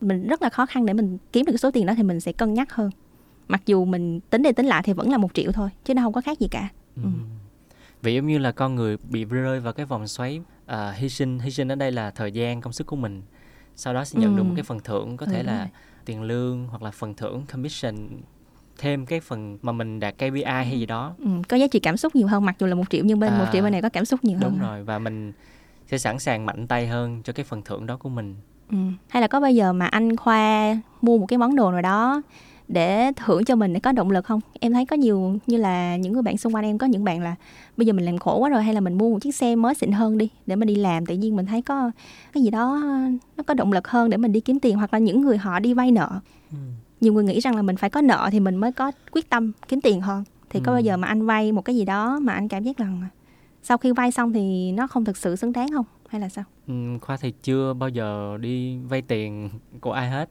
mình 0.00 0.26
rất 0.26 0.42
là 0.42 0.48
khó 0.48 0.66
khăn 0.66 0.86
để 0.86 0.92
mình 0.92 1.18
kiếm 1.32 1.46
được 1.46 1.52
cái 1.52 1.58
số 1.58 1.70
tiền 1.70 1.86
đó 1.86 1.94
thì 1.96 2.02
mình 2.02 2.20
sẽ 2.20 2.32
cân 2.32 2.54
nhắc 2.54 2.72
hơn 2.72 2.90
mặc 3.48 3.62
dù 3.66 3.84
mình 3.84 4.20
tính 4.20 4.42
đi 4.42 4.52
tính 4.52 4.66
lại 4.66 4.82
thì 4.84 4.92
vẫn 4.92 5.10
là 5.10 5.18
một 5.18 5.34
triệu 5.34 5.52
thôi 5.52 5.70
chứ 5.84 5.94
nó 5.94 6.02
không 6.02 6.12
có 6.12 6.20
khác 6.20 6.38
gì 6.38 6.48
cả 6.50 6.68
ừ. 6.96 7.02
Ừ. 7.02 7.08
vậy 8.04 8.14
giống 8.14 8.26
như 8.26 8.38
là 8.38 8.52
con 8.52 8.74
người 8.74 8.96
bị 8.96 9.24
rơi 9.24 9.60
vào 9.60 9.72
cái 9.72 9.86
vòng 9.86 10.08
xoáy 10.08 10.40
uh, 10.64 10.94
hy 10.94 11.08
sinh 11.08 11.38
hy 11.38 11.50
sinh 11.50 11.68
ở 11.68 11.74
đây 11.74 11.92
là 11.92 12.10
thời 12.10 12.32
gian 12.32 12.60
công 12.60 12.72
sức 12.72 12.86
của 12.86 12.96
mình 12.96 13.22
sau 13.76 13.94
đó 13.94 14.04
sẽ 14.04 14.18
nhận 14.20 14.32
ừ. 14.32 14.36
được 14.36 14.42
một 14.42 14.50
ừ. 14.50 14.56
cái 14.56 14.62
phần 14.62 14.80
thưởng 14.80 15.16
có 15.16 15.26
thể 15.26 15.38
ừ. 15.38 15.46
là 15.46 15.68
tiền 16.04 16.22
lương 16.22 16.66
hoặc 16.66 16.82
là 16.82 16.90
phần 16.90 17.14
thưởng 17.14 17.44
commission 17.52 18.08
thêm 18.78 19.06
cái 19.06 19.20
phần 19.20 19.58
mà 19.62 19.72
mình 19.72 20.00
đạt 20.00 20.14
KPI 20.14 20.44
hay 20.44 20.70
gì 20.70 20.86
đó 20.86 21.14
ừ, 21.18 21.30
có 21.48 21.56
giá 21.56 21.66
trị 21.66 21.80
cảm 21.80 21.96
xúc 21.96 22.16
nhiều 22.16 22.26
hơn 22.26 22.44
mặc 22.44 22.56
dù 22.58 22.66
là 22.66 22.74
một 22.74 22.90
triệu 22.90 23.04
nhưng 23.04 23.20
bên 23.20 23.32
à, 23.32 23.38
một 23.38 23.46
triệu 23.52 23.62
bên 23.62 23.72
này 23.72 23.82
có 23.82 23.88
cảm 23.88 24.04
xúc 24.04 24.24
nhiều 24.24 24.38
đúng 24.40 24.50
hơn 24.50 24.58
đúng 24.60 24.68
rồi 24.68 24.84
và 24.84 24.98
mình 24.98 25.32
sẽ 25.86 25.98
sẵn 25.98 26.18
sàng 26.18 26.46
mạnh 26.46 26.66
tay 26.66 26.86
hơn 26.86 27.22
cho 27.24 27.32
cái 27.32 27.44
phần 27.44 27.62
thưởng 27.62 27.86
đó 27.86 27.96
của 27.96 28.08
mình 28.08 28.36
ừ. 28.70 28.76
hay 29.08 29.20
là 29.20 29.26
có 29.26 29.40
bao 29.40 29.50
giờ 29.50 29.72
mà 29.72 29.86
anh 29.86 30.16
khoa 30.16 30.76
mua 31.02 31.18
một 31.18 31.26
cái 31.26 31.38
món 31.38 31.56
đồ 31.56 31.72
nào 31.72 31.82
đó 31.82 32.22
để 32.68 33.12
thưởng 33.16 33.44
cho 33.44 33.56
mình 33.56 33.72
để 33.72 33.80
có 33.80 33.92
động 33.92 34.10
lực 34.10 34.24
không? 34.24 34.40
Em 34.60 34.72
thấy 34.72 34.86
có 34.86 34.96
nhiều 34.96 35.38
như 35.46 35.56
là 35.56 35.96
những 35.96 36.12
người 36.12 36.22
bạn 36.22 36.38
xung 36.38 36.54
quanh 36.54 36.64
em 36.64 36.78
có 36.78 36.86
những 36.86 37.04
bạn 37.04 37.22
là 37.22 37.34
bây 37.76 37.86
giờ 37.86 37.92
mình 37.92 38.04
làm 38.04 38.18
khổ 38.18 38.38
quá 38.38 38.48
rồi 38.48 38.62
hay 38.62 38.74
là 38.74 38.80
mình 38.80 38.98
mua 38.98 39.10
một 39.10 39.18
chiếc 39.18 39.34
xe 39.34 39.56
mới 39.56 39.74
xịn 39.74 39.92
hơn 39.92 40.18
đi 40.18 40.28
để 40.46 40.56
mình 40.56 40.68
đi 40.68 40.74
làm 40.74 41.06
tự 41.06 41.14
nhiên 41.14 41.36
mình 41.36 41.46
thấy 41.46 41.62
có 41.62 41.90
cái 42.32 42.42
gì 42.42 42.50
đó 42.50 42.82
nó 43.36 43.44
có 43.46 43.54
động 43.54 43.72
lực 43.72 43.88
hơn 43.88 44.10
để 44.10 44.16
mình 44.16 44.32
đi 44.32 44.40
kiếm 44.40 44.58
tiền 44.58 44.76
hoặc 44.76 44.92
là 44.92 44.98
những 44.98 45.20
người 45.20 45.36
họ 45.36 45.58
đi 45.60 45.74
vay 45.74 45.90
nợ. 45.90 46.20
Ừ. 46.50 46.56
nhiều 47.00 47.12
người 47.12 47.24
nghĩ 47.24 47.40
rằng 47.40 47.56
là 47.56 47.62
mình 47.62 47.76
phải 47.76 47.90
có 47.90 48.00
nợ 48.00 48.28
thì 48.32 48.40
mình 48.40 48.56
mới 48.56 48.72
có 48.72 48.92
quyết 49.10 49.30
tâm 49.30 49.52
kiếm 49.68 49.80
tiền 49.80 50.00
hơn. 50.00 50.24
Thì 50.50 50.60
ừ. 50.60 50.62
có 50.66 50.72
bao 50.72 50.80
giờ 50.80 50.96
mà 50.96 51.08
anh 51.08 51.26
vay 51.26 51.52
một 51.52 51.62
cái 51.64 51.76
gì 51.76 51.84
đó 51.84 52.18
mà 52.22 52.32
anh 52.32 52.48
cảm 52.48 52.62
giác 52.62 52.76
rằng 52.76 53.02
sau 53.62 53.78
khi 53.78 53.92
vay 53.92 54.10
xong 54.10 54.32
thì 54.32 54.72
nó 54.72 54.86
không 54.86 55.04
thực 55.04 55.16
sự 55.16 55.36
xứng 55.36 55.52
đáng 55.52 55.68
không? 55.72 55.84
Hay 56.08 56.20
là 56.20 56.28
sao? 56.28 56.44
Ừ, 56.68 56.74
khoa 57.00 57.16
thì 57.16 57.32
chưa 57.42 57.74
bao 57.74 57.88
giờ 57.88 58.38
đi 58.40 58.78
vay 58.78 59.02
tiền 59.02 59.50
của 59.80 59.92
ai 59.92 60.10
hết 60.10 60.30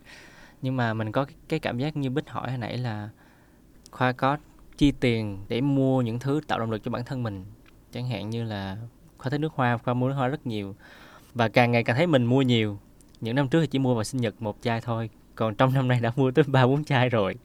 nhưng 0.63 0.77
mà 0.77 0.93
mình 0.93 1.11
có 1.11 1.25
cái 1.49 1.59
cảm 1.59 1.77
giác 1.77 1.97
như 1.97 2.09
bích 2.09 2.29
hỏi 2.29 2.49
hồi 2.49 2.57
nãy 2.57 2.77
là 2.77 3.09
khoa 3.91 4.11
có 4.11 4.37
chi 4.77 4.91
tiền 4.91 5.37
để 5.47 5.61
mua 5.61 6.01
những 6.01 6.19
thứ 6.19 6.41
tạo 6.47 6.59
động 6.59 6.71
lực 6.71 6.83
cho 6.83 6.91
bản 6.91 7.03
thân 7.05 7.23
mình? 7.23 7.45
Chẳng 7.91 8.07
hạn 8.07 8.29
như 8.29 8.43
là 8.43 8.77
khoa 9.17 9.29
thích 9.29 9.37
nước 9.37 9.53
hoa 9.53 9.77
khoa 9.77 9.93
mua 9.93 10.07
nước 10.07 10.15
hoa 10.15 10.27
rất 10.27 10.47
nhiều. 10.47 10.75
Và 11.33 11.49
càng 11.49 11.71
ngày 11.71 11.83
càng 11.83 11.95
thấy 11.95 12.07
mình 12.07 12.25
mua 12.25 12.41
nhiều. 12.41 12.79
Những 13.21 13.35
năm 13.35 13.47
trước 13.47 13.61
thì 13.61 13.67
chỉ 13.67 13.79
mua 13.79 13.95
vào 13.95 14.03
sinh 14.03 14.21
nhật 14.21 14.41
một 14.41 14.57
chai 14.61 14.81
thôi. 14.81 15.09
Còn 15.35 15.55
trong 15.55 15.73
năm 15.73 15.87
nay 15.87 15.99
đã 15.99 16.11
mua 16.15 16.31
tới 16.31 16.45
ba 16.47 16.65
bốn 16.65 16.83
chai 16.83 17.09
rồi. 17.09 17.35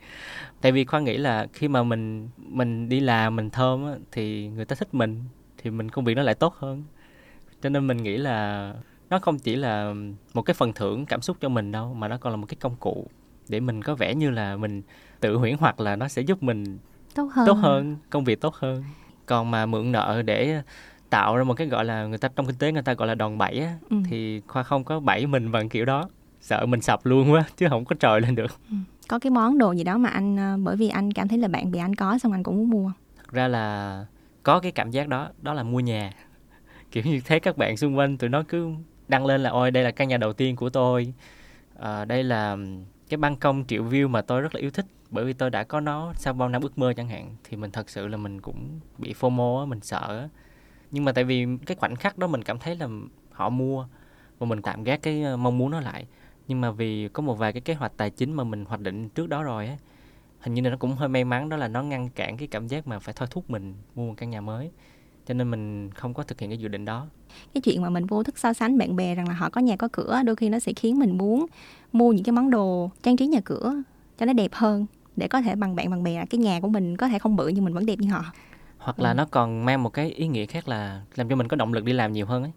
Tại 0.61 0.73
vì 0.73 0.85
khoa 0.85 1.01
nghĩ 1.01 1.17
là 1.17 1.47
khi 1.53 1.69
mà 1.69 1.83
mình 1.83 2.29
mình 2.37 2.89
đi 2.89 3.01
làm 3.01 3.37
mình 3.37 3.51
thơm 3.51 3.87
á, 3.87 3.93
thì 4.13 4.49
người 4.49 4.65
ta 4.65 4.77
thích 4.77 4.95
mình. 4.95 5.25
Thì 5.59 5.71
mình 5.71 5.89
công 5.89 6.05
việc 6.05 6.15
nó 6.15 6.23
lại 6.23 6.35
tốt 6.35 6.55
hơn. 6.55 6.85
Cho 7.63 7.69
nên 7.69 7.87
mình 7.87 7.97
nghĩ 7.97 8.17
là 8.17 8.73
nó 9.11 9.19
không 9.19 9.39
chỉ 9.39 9.57
là 9.57 9.95
một 10.35 10.43
cái 10.43 10.55
phần 10.55 10.73
thưởng 10.73 11.07
cảm 11.07 11.21
xúc 11.23 11.37
cho 11.41 11.49
mình 11.49 11.73
đâu 11.73 11.95
mà 11.95 12.09
nó 12.09 12.17
còn 12.19 12.31
là 12.33 12.37
một 12.37 12.47
cái 12.49 12.57
công 12.61 12.77
cụ 12.77 13.07
để 13.49 13.61
mình 13.61 13.83
có 13.83 13.95
vẻ 13.95 14.15
như 14.15 14.31
là 14.31 14.57
mình 14.57 14.83
tự 15.21 15.37
huyễn 15.37 15.57
hoặc 15.59 15.81
là 15.81 15.97
nó 15.97 16.09
sẽ 16.09 16.23
giúp 16.23 16.43
mình 16.43 16.79
tốt 17.15 17.31
hơn. 17.33 17.47
tốt 17.47 17.53
hơn 17.55 17.97
công 18.11 18.25
việc 18.25 18.41
tốt 18.41 18.55
hơn. 18.55 18.85
Còn 19.27 19.51
mà 19.51 19.67
mượn 19.67 19.93
nợ 19.93 20.23
để 20.25 20.63
tạo 21.11 21.37
ra 21.37 21.45
một 21.45 21.55
cái 21.55 21.67
gọi 21.67 21.85
là 21.85 22.07
người 22.07 22.19
ta 22.19 22.29
trong 22.37 22.47
kinh 22.47 22.57
tế 22.57 22.73
người 22.73 22.83
ta 22.83 22.95
gọi 22.95 23.09
là 23.09 23.15
đòn 23.15 23.39
bẩy 23.39 23.59
á 23.59 23.75
Ừ. 23.91 23.97
thì 24.09 24.41
khoa 24.49 24.63
không 24.63 24.85
có 24.85 25.01
bẫy 25.01 25.27
mình 25.27 25.53
bằng 25.53 25.69
kiểu 25.69 25.85
đó. 25.85 26.09
Sợ 26.41 26.67
mình 26.67 26.81
sập 26.81 27.07
luôn 27.07 27.33
quá 27.33 27.45
chứ 27.57 27.67
không 27.71 27.85
có 27.85 27.97
trồi 28.01 28.21
lên 28.21 28.35
được. 28.35 28.51
Có 29.09 29.19
cái 29.19 29.31
món 29.31 29.59
đồ 29.59 29.73
gì 29.73 29.85
đó 29.85 29.99
mà 29.99 30.09
anh 30.09 30.37
ờ, 30.37 30.57
bởi 30.63 30.77
vì 30.77 30.89
anh 30.89 31.13
cảm 31.13 31.29
thấy 31.29 31.39
là 31.39 31.49
bạn 31.49 31.71
bè 31.71 31.79
anh 31.81 31.95
có 31.95 32.19
xong 32.19 32.33
anh 32.33 32.43
cũng 32.43 32.57
muốn 32.57 32.71
mua 32.71 32.93
thật 33.17 33.33
ra 33.33 33.49
là 33.49 34.07
có 34.43 34.61
cái 34.61 34.73
cảm 34.73 34.91
giác 34.91 35.09
đó 35.09 35.29
đó 35.43 35.55
là 35.55 35.63
mua 35.63 35.81
nhà. 35.81 36.13
Kiểu 36.91 37.05
như 37.05 37.21
thấy 37.27 37.41
các 37.41 37.57
bạn 37.57 37.77
xung 37.77 37.97
quanh 37.99 38.17
tụi 38.19 38.31
nó 38.31 38.43
cứ 38.49 38.69
đăng 39.09 39.27
lên 39.27 39.43
là 39.43 39.51
ôi 39.51 39.71
đây 39.71 39.85
là 39.85 39.91
căn 39.91 40.09
nhà 40.09 40.17
đầu 40.17 40.33
tiên 40.33 40.57
của 40.57 40.71
tôi. 40.71 41.15
À, 41.79 42.05
đây 42.05 42.25
là 42.25 42.57
cái 43.09 43.19
ban 43.19 43.37
công 43.37 43.65
triệu 43.67 43.85
view 43.85 44.09
mà 44.09 44.23
tôi 44.23 44.41
rất 44.41 44.55
là 44.55 44.61
yêu 44.61 44.71
thích 44.71 44.87
bởi 45.11 45.25
vì 45.25 45.33
tôi 45.33 45.51
đã 45.51 45.65
có 45.65 45.81
nó 45.81 46.13
sau 46.17 46.33
bao 46.35 46.49
năm 46.49 46.63
ước 46.63 46.79
mơ 46.79 46.93
chẳng 46.97 47.09
hạn. 47.09 47.37
Thì 47.45 47.57
mình 47.57 47.71
thật 47.71 47.91
sự 47.91 48.09
là 48.09 48.17
mình 48.17 48.41
cũng 48.41 48.81
bị 48.99 49.15
fomo 49.21 49.61
á 49.61 49.67
mình 49.67 49.81
sợ 49.81 50.19
á. 50.19 50.29
Nhưng 50.91 51.05
mà 51.05 51.13
tại 51.13 51.25
vì 51.25 51.47
cái 51.67 51.77
khoảnh 51.77 51.97
khắc 51.97 52.19
đó 52.19 52.27
mình 52.27 52.45
cảm 52.45 52.59
thấy 52.59 52.77
là 52.77 52.89
họ 53.33 53.49
mua 53.49 53.87
và 54.39 54.47
mình 54.47 54.63
tạm 54.63 54.85
gác 54.85 55.03
cái 55.03 55.23
ờ, 55.23 55.37
mong 55.37 55.59
muốn 55.59 55.71
nó 55.71 55.81
lại. 55.81 56.07
Nhưng 56.49 56.61
mà 56.61 56.71
vì 56.71 57.09
có 57.09 57.23
một 57.23 57.35
vài 57.35 57.53
cái 57.53 57.61
kế 57.61 57.75
hoạch 57.75 57.93
tài 57.97 58.11
chính 58.11 58.33
mà 58.33 58.45
mình 58.45 58.65
hoạch 58.65 58.81
định 58.81 59.09
trước 59.09 59.29
đó 59.29 59.43
rồi 59.43 59.67
á 59.67 59.77
hình 60.41 60.55
như 60.55 60.63
là 60.63 60.71
nó 60.71 60.77
cũng 60.77 60.95
hơi 60.95 61.09
may 61.09 61.25
mắn 61.25 61.49
đó 61.49 61.57
là 61.57 61.69
nó 61.69 61.83
ngăn 61.83 62.09
cản 62.09 62.37
cái 62.37 62.49
cảm 62.49 62.67
giác 62.67 62.87
mà 62.87 62.99
phải 62.99 63.15
thôi 63.15 63.29
thúc 63.31 63.51
mình 63.51 63.75
mua 63.95 64.09
một 64.09 64.15
căn 64.17 64.31
nhà 64.31 64.41
mới 64.41 64.71
cho 65.29 65.35
nên 65.35 65.51
mình 65.51 65.91
không 65.91 66.15
có 66.15 66.23
thực 66.23 66.41
hiện 66.41 66.51
cái 66.51 66.59
dự 66.59 66.69
định 66.69 66.85
đó. 66.85 67.07
Cái 67.55 67.61
chuyện 67.61 67.83
mà 67.83 67.91
mình 67.91 68.07
vô 68.07 68.23
thức 68.23 68.39
so 68.39 68.53
sánh 68.53 68.79
bạn 68.79 68.97
bè 68.97 69.15
rằng 69.15 69.29
là 69.29 69.35
họ 69.35 69.51
có 69.51 69.61
nhà 69.61 69.77
có 69.77 69.89
cửa 69.93 70.23
đôi 70.27 70.37
khi 70.37 70.49
nó 70.49 70.59
sẽ 70.59 70.73
khiến 70.77 70.99
mình 70.99 71.19
muốn 71.19 71.47
mua 71.93 72.13
những 72.13 72.25
cái 72.25 72.33
món 72.33 72.51
đồ 72.51 72.91
trang 73.03 73.17
trí 73.17 73.27
nhà 73.27 73.41
cửa 73.45 73.83
cho 74.19 74.27
nó 74.27 74.33
đẹp 74.33 74.51
hơn 74.55 74.87
để 75.17 75.29
có 75.29 75.41
thể 75.43 75.55
bằng 75.57 75.77
bạn 75.77 75.91
bằng 75.91 76.03
bè. 76.03 76.25
Cái 76.31 76.39
nhà 76.39 76.61
của 76.61 76.69
mình 76.69 76.97
có 76.97 77.09
thể 77.09 77.19
không 77.19 77.37
bự 77.37 77.49
nhưng 77.49 77.65
mình 77.65 77.75
vẫn 77.75 77.87
đẹp 77.87 77.99
như 77.99 78.11
họ. 78.11 78.25
Hoặc 78.79 79.01
là 79.01 79.11
Ừ. 79.11 79.15
nó 79.15 79.25
còn 79.31 79.65
mang 79.65 79.83
một 79.83 79.91
cái 79.91 80.11
ý 80.11 80.27
nghĩa 80.29 80.47
khác 80.47 80.69
là 80.69 81.03
làm 81.17 81.29
cho 81.29 81.37
mình 81.37 81.49
có 81.49 81.57
động 81.57 81.73
lực 81.73 81.85
đi 81.85 81.93
làm 81.93 82.13
nhiều 82.13 82.27
hơn 82.27 82.43
ấy. 82.43 82.53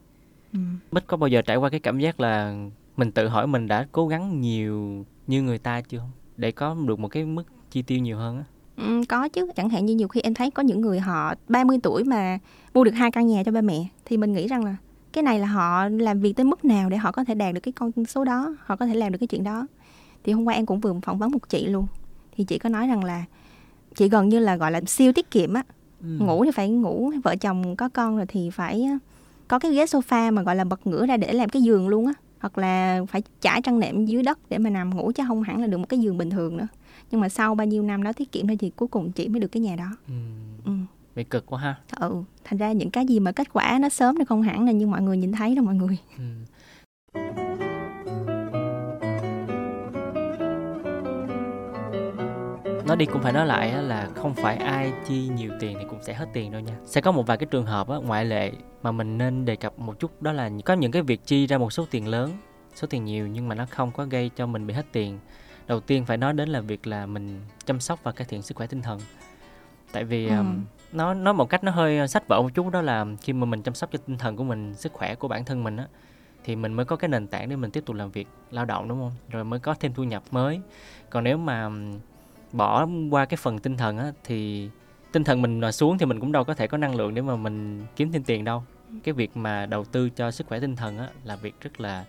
Ừ. 0.54 0.60
bích 0.92 1.08
có 1.08 1.18
bao 1.18 1.28
giờ 1.28 1.42
trải 1.42 1.58
qua 1.58 1.70
cái 1.70 1.80
cảm 1.80 2.00
giác 2.00 2.20
là 2.20 2.56
mình 2.98 3.12
tự 3.12 3.28
hỏi 3.28 3.48
mình 3.48 3.68
đã 3.68 3.88
cố 3.92 4.08
gắng 4.08 4.42
nhiều 4.42 5.06
như 5.28 5.42
người 5.42 5.58
ta 5.58 5.82
chưa? 5.82 5.98
Không 5.98 6.12
để 6.38 6.52
có 6.52 6.76
được 6.88 7.00
một 7.00 7.08
cái 7.08 7.26
mức 7.26 7.44
chi 7.72 7.82
tiêu 7.82 8.00
nhiều 8.00 8.18
hơn 8.18 8.38
á 8.38 8.44
Ừ, 8.82 9.02
có 9.10 9.28
chứ. 9.28 9.48
Chẳng 9.56 9.70
hạn 9.70 9.86
như 9.86 9.96
nhiều 9.96 10.08
khi 10.08 10.22
em 10.22 10.34
thấy 10.34 10.52
có 10.52 10.64
những 10.64 10.82
người 10.82 11.00
họ 11.00 11.34
30 11.48 11.78
tuổi 11.84 12.04
mà 12.04 12.40
mua 12.74 12.84
được 12.84 12.92
hai 12.92 13.12
căn 13.12 13.28
nhà 13.28 13.44
cho 13.46 13.52
ba 13.52 13.62
mẹ 13.62 13.86
thì 14.06 14.18
mình 14.18 14.34
nghĩ 14.34 14.48
rằng 14.48 14.66
là 14.66 14.76
cái 15.14 15.24
này 15.24 15.40
là 15.40 15.48
họ 15.48 15.88
làm 15.90 16.20
việc 16.20 16.34
tới 16.36 16.44
mức 16.44 16.66
nào 16.66 16.90
để 16.90 16.98
họ 16.98 17.12
có 17.12 17.24
thể 17.24 17.36
đạt 17.36 17.54
được 17.54 17.60
cái 17.64 17.72
con 17.72 17.92
số 18.06 18.24
đó 18.24 18.56
họ 18.66 18.76
có 18.76 18.86
thể 18.86 18.94
làm 18.94 19.12
được 19.12 19.18
cái 19.18 19.28
chuyện 19.28 19.44
đó. 19.44 19.68
Thì 20.24 20.34
hôm 20.34 20.46
qua 20.48 20.54
em 20.54 20.66
cũng 20.66 20.80
vừa 20.80 20.94
phỏng 21.04 21.18
vấn 21.18 21.32
một 21.32 21.50
chị 21.50 21.68
luôn. 21.68 21.88
Thì 22.36 22.44
chị 22.44 22.58
có 22.58 22.70
nói 22.70 22.88
rằng 22.88 23.04
là 23.04 23.24
chị 23.96 24.10
gần 24.10 24.30
như 24.30 24.40
là 24.40 24.56
gọi 24.56 24.72
là 24.72 24.82
siêu 24.88 25.14
tiết 25.14 25.32
kiệm 25.32 25.54
á. 25.54 25.64
Ngủ 26.20 26.46
thì 26.46 26.52
phải 26.52 26.70
ngủ 26.70 27.12
vợ 27.24 27.36
chồng 27.36 27.76
có 27.76 27.90
con 27.90 28.18
rồi 28.18 28.26
thì 28.28 28.50
phải 28.50 28.84
ờ, 28.84 28.98
có 29.48 29.60
cái 29.60 29.74
ghế 29.74 29.86
sofa 29.86 30.34
mà 30.34 30.42
gọi 30.42 30.56
là 30.56 30.64
bật 30.64 30.88
ngửa 30.88 31.06
ra 31.06 31.18
để 31.18 31.34
làm 31.34 31.50
cái 31.50 31.62
giường 31.62 31.88
luôn 31.88 32.08
á 32.08 32.14
hoặc 32.42 32.58
là 32.58 33.02
phải 33.08 33.22
trải 33.42 33.62
trăng 33.62 33.80
nệm 33.80 34.06
dưới 34.06 34.24
đất 34.24 34.40
để 34.50 34.58
mà 34.58 34.70
nằm 34.70 34.96
ngủ 34.96 35.12
chứ 35.16 35.24
không 35.28 35.44
hẳn 35.44 35.62
là 35.62 35.68
được 35.68 35.78
một 35.78 35.90
cái 35.90 36.00
giường 36.00 36.18
bình 36.18 36.30
thường 36.30 36.58
nữa 36.58 36.68
nhưng 37.12 37.22
mà 37.22 37.30
sau 37.30 37.56
bao 37.56 37.68
nhiêu 37.68 37.84
năm 37.84 38.04
đó 38.04 38.14
tiết 38.14 38.32
kiệm 38.32 38.48
thôi 38.48 38.58
thì 38.60 38.72
cuối 38.76 38.88
cùng 38.88 39.12
chị 39.12 39.28
mới 39.28 39.40
được 39.40 39.48
cái 39.48 39.62
nhà 39.62 39.76
đó 39.76 39.98
ừ. 40.08 40.14
ừ. 40.66 40.72
bị 41.16 41.24
cực 41.24 41.46
quá 41.46 41.60
ha 41.60 41.76
ừ 42.00 42.24
thành 42.44 42.60
ra 42.60 42.72
những 42.72 42.92
cái 42.92 43.06
gì 43.06 43.20
mà 43.20 43.32
kết 43.32 43.54
quả 43.54 43.78
nó 43.82 43.90
sớm 43.90 44.16
thì 44.18 44.26
không 44.26 44.42
hẳn 44.42 44.66
là 44.66 44.72
như 44.72 44.88
mọi 44.88 45.02
người 45.02 45.18
nhìn 45.18 45.32
thấy 45.32 45.56
đâu 45.56 45.66
mọi 45.66 45.76
người 45.76 45.98
ừ. 46.18 46.24
Nói 52.92 52.98
đi 52.98 53.06
cũng 53.06 53.22
phải 53.22 53.34
nói 53.34 53.48
lại 53.48 53.84
là 53.84 54.10
không 54.16 54.34
phải 54.36 54.58
ai 54.58 54.94
chi 55.08 55.28
nhiều 55.28 55.52
tiền 55.60 55.78
thì 55.80 55.86
cũng 55.90 56.04
sẽ 56.04 56.14
hết 56.14 56.26
tiền 56.34 56.52
đâu 56.52 56.62
nha. 56.62 56.74
Sẽ 56.86 57.02
có 57.02 57.12
một 57.12 57.28
vài 57.28 57.38
cái 57.38 57.48
trường 57.52 57.66
hợp 57.66 57.88
ngoại 57.88 58.26
lệ 58.26 58.52
mà 58.82 58.92
mình 58.92 59.18
nên 59.18 59.46
đề 59.46 59.56
cập 59.56 59.80
một 59.80 60.00
chút 60.00 60.22
đó 60.22 60.32
là 60.32 60.50
có 60.66 60.74
những 60.74 60.92
cái 60.92 61.02
việc 61.02 61.26
chi 61.26 61.48
ra 61.48 61.58
một 61.58 61.74
số 61.74 61.86
tiền 61.92 62.08
lớn 62.08 62.32
số 62.76 62.88
tiền 62.88 63.06
nhiều 63.06 63.28
nhưng 63.28 63.48
mà 63.48 63.56
nó 63.56 63.66
không 63.70 63.92
có 63.92 64.06
gây 64.06 64.32
cho 64.36 64.46
mình 64.46 64.68
bị 64.68 64.74
hết 64.74 64.86
tiền. 64.92 65.20
Đầu 65.68 65.80
tiên 65.80 66.06
phải 66.06 66.18
nói 66.18 66.34
đến 66.34 66.50
là 66.50 66.62
việc 66.62 66.88
là 66.88 67.06
mình 67.06 67.42
chăm 67.66 67.80
sóc 67.80 68.00
và 68.04 68.12
cải 68.12 68.28
thiện 68.30 68.42
sức 68.42 68.58
khỏe 68.58 68.68
tinh 68.68 68.82
thần. 68.82 69.00
Tại 69.92 70.04
vì 70.04 70.28
Ừ. 70.28 70.44
nó 70.92 71.14
nói 71.14 71.34
một 71.34 71.50
cách 71.50 71.64
nó 71.64 71.72
hơi 71.72 72.08
sách 72.08 72.28
vở 72.28 72.42
một 72.42 72.50
chút 72.54 72.70
đó 72.72 72.82
là 72.82 73.06
khi 73.22 73.34
mà 73.34 73.46
mình 73.46 73.62
chăm 73.62 73.74
sóc 73.74 73.90
cho 73.94 74.00
tinh 74.08 74.18
thần 74.18 74.36
của 74.36 74.44
mình 74.44 74.74
sức 74.74 74.94
khỏe 74.94 75.16
của 75.16 75.28
bản 75.28 75.46
thân 75.46 75.64
mình 75.64 75.78
á 75.78 75.88
thì 76.44 76.56
mình 76.56 76.74
mới 76.74 76.86
có 76.86 76.96
cái 76.96 77.10
nền 77.10 77.28
tảng 77.28 77.50
để 77.50 77.56
mình 77.56 77.72
tiếp 77.72 77.84
tục 77.86 77.96
làm 77.96 78.12
việc 78.12 78.28
lao 78.52 78.66
động 78.66 78.88
đúng 78.88 79.00
không? 79.00 79.12
Rồi 79.30 79.44
mới 79.44 79.60
có 79.60 79.76
thêm 79.80 79.94
thu 79.94 80.04
nhập 80.04 80.24
mới. 80.32 80.62
Còn 81.10 81.24
nếu 81.24 81.38
mà 81.38 81.70
bỏ 82.54 82.88
qua 83.12 83.26
cái 83.26 83.38
phần 83.38 83.60
tinh 83.60 83.78
thần 83.78 83.98
á 83.98 84.12
thì 84.24 84.70
tinh 85.12 85.24
thần 85.24 85.42
mình 85.42 85.60
mà 85.60 85.72
xuống 85.72 85.98
thì 85.98 86.06
mình 86.06 86.20
cũng 86.20 86.32
đâu 86.32 86.44
có 86.44 86.54
thể 86.54 86.68
có 86.68 86.78
năng 86.78 86.96
lượng 86.96 87.16
để 87.16 87.22
mà 87.22 87.36
mình 87.36 87.84
kiếm 87.96 88.12
thêm 88.12 88.24
tiền 88.24 88.44
đâu 88.44 88.64
cái 89.04 89.14
việc 89.14 89.38
mà 89.38 89.66
đầu 89.66 89.84
tư 89.86 90.10
cho 90.10 90.32
sức 90.32 90.48
khỏe 90.48 90.60
tinh 90.60 90.76
thần 90.76 90.98
á 90.98 91.10
là 91.24 91.36
việc 91.36 91.56
rất 91.62 91.82
là 91.82 92.06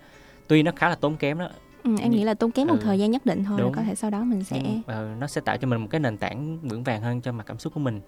tuy 0.49 0.63
nó 0.63 0.73
khá 0.77 0.89
là 0.89 0.95
tốn 0.95 1.17
kém 1.17 1.39
đó 1.39 1.49
ừ, 1.85 1.97
em 2.01 2.11
nghĩ 2.11 2.25
là 2.25 2.35
tốn 2.35 2.51
kém 2.51 2.69
một 2.69 2.75
Ừ. 2.81 2.85
thời 2.85 2.99
gian 2.99 3.11
nhất 3.11 3.27
định 3.27 3.45
thôi 3.45 3.59
Đúng. 3.61 3.73
có 3.73 3.83
thể 3.83 3.95
sau 3.95 4.11
đó 4.11 4.25
mình 4.25 4.45
sẽ 4.45 4.63
ờ, 4.87 5.15
nó 5.19 5.27
sẽ 5.27 5.41
tạo 5.41 5.57
cho 5.57 5.69
mình 5.69 5.81
một 5.81 5.87
cái 5.91 6.01
nền 6.01 6.17
tảng 6.17 6.59
vững 6.59 6.83
vàng 6.85 7.03
hơn 7.03 7.21
cho 7.21 7.33
mặt 7.33 7.45
cảm 7.47 7.59
xúc 7.59 7.75
của 7.75 7.81
mình 7.81 8.01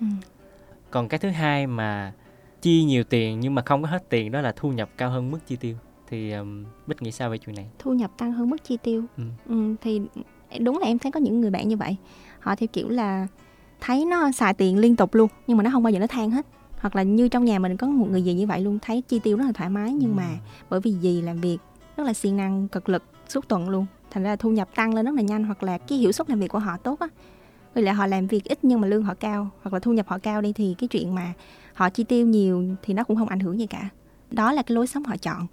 ừ. 0.00 0.06
còn 0.90 1.08
cái 1.08 1.18
thứ 1.18 1.28
hai 1.28 1.66
mà 1.66 2.12
chi 2.62 2.84
nhiều 2.84 3.04
tiền 3.04 3.40
nhưng 3.40 3.54
mà 3.54 3.62
không 3.62 3.82
có 3.82 3.88
hết 3.88 4.08
tiền 4.08 4.32
đó 4.32 4.40
là 4.40 4.52
thu 4.56 4.72
nhập 4.72 4.90
cao 4.96 5.10
hơn 5.10 5.30
mức 5.30 5.38
chi 5.46 5.56
tiêu 5.56 5.76
thì 6.08 6.32
um, 6.32 6.64
bích 6.86 7.02
nghĩ 7.02 7.12
sao 7.12 7.30
về 7.30 7.38
chuyện 7.38 7.56
này 7.56 7.66
thu 7.78 7.92
nhập 7.92 8.10
tăng 8.18 8.32
hơn 8.32 8.50
mức 8.50 8.64
chi 8.64 8.76
tiêu 8.82 9.04
Ừ. 9.16 9.24
Ừ, 9.48 9.74
thì 9.80 10.00
đúng 10.58 10.78
là 10.78 10.86
em 10.86 10.98
thấy 10.98 11.12
có 11.12 11.20
những 11.20 11.40
người 11.40 11.50
bạn 11.50 11.68
như 11.68 11.76
vậy. 11.76 11.96
Họ 12.40 12.54
theo 12.56 12.66
kiểu 12.72 12.88
là 12.88 13.26
thấy 13.80 14.04
nó 14.04 14.32
xài 14.32 14.54
tiền 14.54 14.78
liên 14.78 14.96
tục 14.96 15.14
luôn 15.14 15.28
nhưng 15.46 15.56
mà 15.56 15.64
nó 15.64 15.70
không 15.70 15.82
bao 15.82 15.90
giờ 15.90 15.98
nó 15.98 16.06
than 16.06 16.30
hết. 16.30 16.46
Hoặc 16.78 16.96
là 16.96 17.02
như 17.02 17.28
trong 17.28 17.44
nhà 17.44 17.58
mình 17.58 17.76
có 17.76 17.86
một 17.86 18.06
người 18.10 18.22
gì 18.22 18.34
như 18.34 18.46
vậy 18.46 18.60
luôn 18.60 18.78
thấy 18.82 19.02
chi 19.08 19.18
tiêu 19.18 19.36
rất 19.36 19.44
là 19.44 19.52
thoải 19.52 19.70
mái 19.70 19.92
nhưng 19.92 20.16
mà 20.16 20.28
bởi 20.70 20.80
vì 20.80 20.94
dì 21.02 21.20
làm 21.22 21.40
việc 21.40 21.58
rất 21.96 22.04
là 22.04 22.12
siêng 22.12 22.36
năng 22.36 22.68
cực 22.68 22.88
lực 22.88 23.02
suốt 23.28 23.48
tuần 23.48 23.68
luôn. 23.68 23.86
Thành 24.10 24.22
ra 24.22 24.30
là 24.30 24.36
thu 24.36 24.50
nhập 24.50 24.68
tăng 24.74 24.94
lên 24.94 25.06
rất 25.06 25.14
là 25.14 25.22
nhanh 25.22 25.44
hoặc 25.44 25.62
là 25.62 25.78
cái 25.78 25.98
hiệu 25.98 26.12
suất 26.12 26.30
làm 26.30 26.40
việc 26.40 26.48
của 26.48 26.58
họ 26.58 26.76
tốt 26.76 27.00
á. 27.00 27.06
Với 27.74 27.82
lại 27.82 27.94
họ 27.94 28.06
làm 28.06 28.26
việc 28.26 28.44
ít 28.44 28.58
nhưng 28.62 28.80
mà 28.80 28.88
lương 28.88 29.02
họ 29.02 29.14
cao 29.14 29.50
hoặc 29.62 29.72
là 29.72 29.78
thu 29.78 29.92
nhập 29.92 30.08
họ 30.08 30.18
cao 30.18 30.40
đi 30.40 30.52
thì 30.52 30.74
cái 30.78 30.88
chuyện 30.88 31.14
mà 31.14 31.32
họ 31.74 31.90
chi 31.90 32.04
tiêu 32.04 32.26
nhiều 32.26 32.64
thì 32.82 32.94
nó 32.94 33.04
cũng 33.04 33.16
không 33.16 33.28
ảnh 33.28 33.40
hưởng 33.40 33.60
gì 33.60 33.66
cả. 33.66 33.88
Đó 34.30 34.52
là 34.52 34.62
cái 34.62 34.74
lối 34.74 34.86
sống 34.86 35.04
họ 35.04 35.16
chọn. 35.16 35.46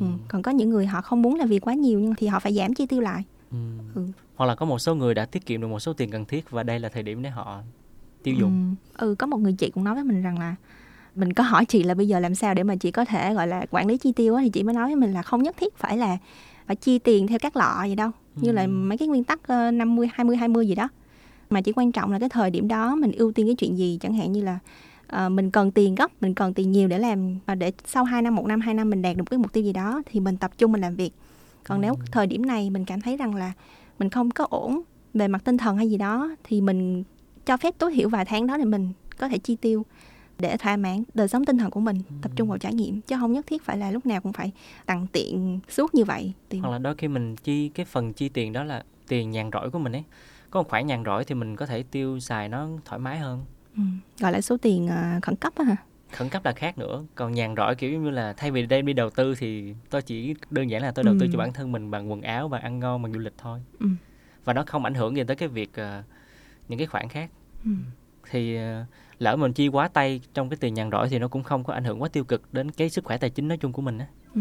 Ừ. 0.00 0.06
còn 0.28 0.42
có 0.42 0.50
những 0.50 0.70
người 0.70 0.86
họ 0.86 1.02
không 1.02 1.22
muốn 1.22 1.34
làm 1.34 1.48
việc 1.48 1.66
quá 1.66 1.74
nhiều 1.74 2.00
nhưng 2.00 2.14
thì 2.14 2.26
họ 2.26 2.40
phải 2.40 2.54
giảm 2.54 2.74
chi 2.74 2.86
tiêu 2.86 3.00
lại 3.00 3.24
Ừ. 3.52 3.58
Ừ. 3.94 4.06
hoặc 4.34 4.46
là 4.46 4.54
có 4.54 4.66
một 4.66 4.78
số 4.78 4.94
người 4.94 5.14
đã 5.14 5.24
tiết 5.26 5.46
kiệm 5.46 5.60
được 5.60 5.66
một 5.68 5.80
số 5.80 5.92
tiền 5.92 6.10
cần 6.10 6.24
thiết 6.24 6.50
và 6.50 6.62
đây 6.62 6.80
là 6.80 6.88
thời 6.88 7.02
điểm 7.02 7.22
để 7.22 7.30
họ 7.30 7.60
tiêu 8.22 8.34
dùng 8.40 8.74
ừ. 8.98 9.06
ừ 9.06 9.14
có 9.14 9.26
một 9.26 9.36
người 9.36 9.52
chị 9.52 9.70
cũng 9.70 9.84
nói 9.84 9.94
với 9.94 10.04
mình 10.04 10.22
rằng 10.22 10.38
là 10.38 10.54
mình 11.14 11.32
có 11.32 11.42
hỏi 11.44 11.64
chị 11.64 11.82
là 11.82 11.94
bây 11.94 12.08
giờ 12.08 12.20
làm 12.20 12.34
sao 12.34 12.54
để 12.54 12.62
mà 12.62 12.76
chị 12.76 12.90
có 12.90 13.04
thể 13.04 13.34
gọi 13.34 13.46
là 13.46 13.66
quản 13.70 13.86
lý 13.86 13.96
chi 13.96 14.12
tiêu 14.12 14.38
thì 14.40 14.48
chị 14.50 14.62
mới 14.62 14.74
nói 14.74 14.86
với 14.86 14.96
mình 14.96 15.12
là 15.12 15.22
không 15.22 15.42
nhất 15.42 15.56
thiết 15.58 15.76
phải 15.76 15.96
là 15.98 16.18
phải 16.66 16.76
chi 16.76 16.98
tiền 16.98 17.26
theo 17.26 17.38
các 17.38 17.56
lọ 17.56 17.84
gì 17.84 17.94
đâu 17.94 18.10
như 18.36 18.52
là 18.52 18.62
Ừ. 18.62 18.68
mấy 18.68 18.98
cái 18.98 19.08
nguyên 19.08 19.24
tắc 19.24 19.46
ờ, 19.46 19.70
50 19.70 20.08
20 20.14 20.36
20 20.36 20.66
gì 20.68 20.74
đó 20.74 20.88
mà 21.50 21.60
chỉ 21.60 21.72
quan 21.72 21.92
trọng 21.92 22.12
là 22.12 22.18
cái 22.18 22.28
thời 22.28 22.50
điểm 22.50 22.68
đó 22.68 22.94
mình 22.94 23.12
ưu 23.12 23.32
tiên 23.32 23.46
cái 23.46 23.54
chuyện 23.54 23.78
gì 23.78 23.98
chẳng 24.00 24.14
hạn 24.14 24.32
như 24.32 24.42
là 24.42 24.58
ờ, 25.06 25.28
mình 25.28 25.50
cần 25.50 25.70
tiền 25.70 25.94
gấp 25.94 26.10
mình 26.20 26.34
cần 26.34 26.54
tiền 26.54 26.72
nhiều 26.72 26.88
để 26.88 26.98
làm 26.98 27.38
để 27.58 27.72
sau 27.84 28.04
2 28.04 28.22
năm 28.22 28.34
một 28.34 28.46
năm 28.46 28.60
hai 28.60 28.74
năm 28.74 28.90
mình 28.90 29.02
đạt 29.02 29.16
được 29.16 29.24
cái 29.30 29.38
mục 29.38 29.52
tiêu 29.52 29.64
gì 29.64 29.72
đó 29.72 30.02
thì 30.06 30.20
mình 30.20 30.36
tập 30.36 30.50
trung 30.58 30.72
mình 30.72 30.80
làm 30.80 30.94
việc 30.96 31.10
còn 31.64 31.80
nếu 31.80 31.94
thời 32.12 32.26
điểm 32.26 32.46
này 32.46 32.70
mình 32.70 32.84
cảm 32.84 33.00
thấy 33.00 33.16
rằng 33.16 33.34
là 33.34 33.52
mình 33.98 34.10
không 34.10 34.30
có 34.30 34.46
ổn 34.50 34.82
về 35.14 35.28
mặt 35.28 35.44
tinh 35.44 35.58
thần 35.58 35.76
hay 35.76 35.90
gì 35.90 35.96
đó 35.96 36.36
thì 36.44 36.60
mình 36.60 37.04
cho 37.46 37.56
phép 37.56 37.74
tối 37.78 37.92
thiểu 37.94 38.08
vài 38.08 38.24
tháng 38.24 38.46
đó 38.46 38.56
để 38.56 38.64
mình 38.64 38.92
có 39.18 39.28
thể 39.28 39.38
chi 39.38 39.56
tiêu 39.56 39.84
để 40.38 40.56
thỏa 40.56 40.76
mãn 40.76 41.02
đời 41.14 41.28
sống 41.28 41.44
tinh 41.44 41.58
thần 41.58 41.70
của 41.70 41.80
mình 41.80 42.02
tập 42.22 42.32
trung 42.36 42.48
vào 42.48 42.58
trải 42.58 42.74
nghiệm 42.74 43.00
chứ 43.00 43.16
không 43.20 43.32
nhất 43.32 43.46
thiết 43.46 43.62
phải 43.62 43.78
là 43.78 43.90
lúc 43.90 44.06
nào 44.06 44.20
cũng 44.20 44.32
phải 44.32 44.52
tặng 44.86 45.06
tiện 45.12 45.60
suốt 45.68 45.94
như 45.94 46.04
vậy. 46.04 46.32
Thì 46.50 46.58
hoặc 46.58 46.70
là 46.70 46.78
đôi 46.78 46.94
khi 46.94 47.08
mình 47.08 47.36
chi 47.36 47.68
cái 47.68 47.86
phần 47.86 48.12
chi 48.12 48.28
tiền 48.28 48.52
đó 48.52 48.64
là 48.64 48.84
tiền 49.08 49.30
nhàn 49.30 49.50
rỗi 49.52 49.70
của 49.70 49.78
mình 49.78 49.92
ấy. 49.92 50.04
Có 50.50 50.62
một 50.62 50.68
khoản 50.68 50.86
nhàn 50.86 51.04
rỗi 51.04 51.24
thì 51.24 51.34
mình 51.34 51.56
có 51.56 51.66
thể 51.66 51.82
tiêu 51.82 52.20
xài 52.20 52.48
nó 52.48 52.68
thoải 52.84 52.98
mái 52.98 53.18
hơn. 53.18 53.44
Ừ, 53.76 53.82
gọi 54.18 54.32
là 54.32 54.40
số 54.40 54.56
tiền 54.56 54.88
ờ, 54.88 55.20
khẩn 55.22 55.36
cấp 55.36 55.52
á 55.56 55.64
hả 55.64 55.76
khẩn 56.12 56.28
cấp 56.28 56.44
là 56.44 56.52
khác 56.52 56.78
nữa 56.78 57.04
còn 57.14 57.32
nhàn 57.32 57.54
rỗi 57.56 57.74
kiểu 57.74 58.00
như 58.00 58.10
là 58.10 58.32
thay 58.32 58.50
vì 58.50 58.66
đem 58.66 58.86
đi 58.86 58.92
đầu 58.92 59.10
tư 59.10 59.34
thì 59.34 59.74
tôi 59.90 60.02
chỉ 60.02 60.34
đơn 60.50 60.70
giản 60.70 60.82
là 60.82 60.90
tôi 60.90 61.04
đầu 61.04 61.14
tư 61.20 61.26
Ừ. 61.26 61.30
cho 61.32 61.38
bản 61.38 61.52
thân 61.52 61.72
mình 61.72 61.90
bằng 61.90 62.10
quần 62.10 62.22
áo 62.22 62.48
bằng 62.48 62.62
ăn 62.62 62.78
ngon 62.80 63.02
bằng 63.02 63.12
du 63.12 63.18
lịch 63.18 63.34
thôi 63.38 63.60
Ừ. 63.80 63.86
và 64.44 64.52
nó 64.52 64.64
không 64.66 64.84
ảnh 64.84 64.94
hưởng 64.94 65.16
gì 65.16 65.22
tới 65.24 65.36
cái 65.36 65.48
việc 65.48 65.70
ờ, 65.74 66.02
những 66.68 66.78
cái 66.78 66.86
khoản 66.86 67.08
khác 67.08 67.30
ừ. 67.64 67.70
thì 68.30 68.56
ờ, 68.56 68.84
lỡ 69.18 69.36
mình 69.36 69.52
chi 69.52 69.68
quá 69.68 69.88
tay 69.88 70.20
trong 70.34 70.48
cái 70.50 70.56
tiền 70.60 70.74
nhàn 70.74 70.90
rỗi 70.90 71.08
thì 71.08 71.18
nó 71.18 71.28
cũng 71.28 71.42
không 71.42 71.64
có 71.64 71.72
ảnh 71.72 71.84
hưởng 71.84 72.02
quá 72.02 72.08
tiêu 72.08 72.24
cực 72.24 72.54
đến 72.54 72.70
cái 72.70 72.90
sức 72.90 73.04
khỏe 73.04 73.16
tài 73.18 73.30
chính 73.30 73.48
nói 73.48 73.58
chung 73.58 73.72
của 73.72 73.82
mình 73.82 73.98
á 73.98 74.06
ừ. 74.34 74.40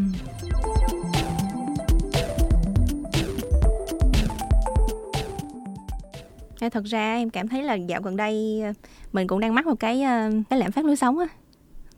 thật 6.71 6.83
ra 6.85 7.13
em 7.15 7.29
cảm 7.29 7.47
thấy 7.47 7.63
là 7.63 7.73
dạo 7.73 8.01
gần 8.01 8.17
đây 8.17 8.61
ờ, 8.65 8.73
mình 9.13 9.27
cũng 9.27 9.39
đang 9.39 9.55
mắc 9.55 9.65
một 9.65 9.79
cái 9.79 10.01
cái 10.49 10.59
lạm 10.59 10.71
phát 10.71 10.85
lối 10.85 10.95
sống 10.95 11.19
á 11.19 11.25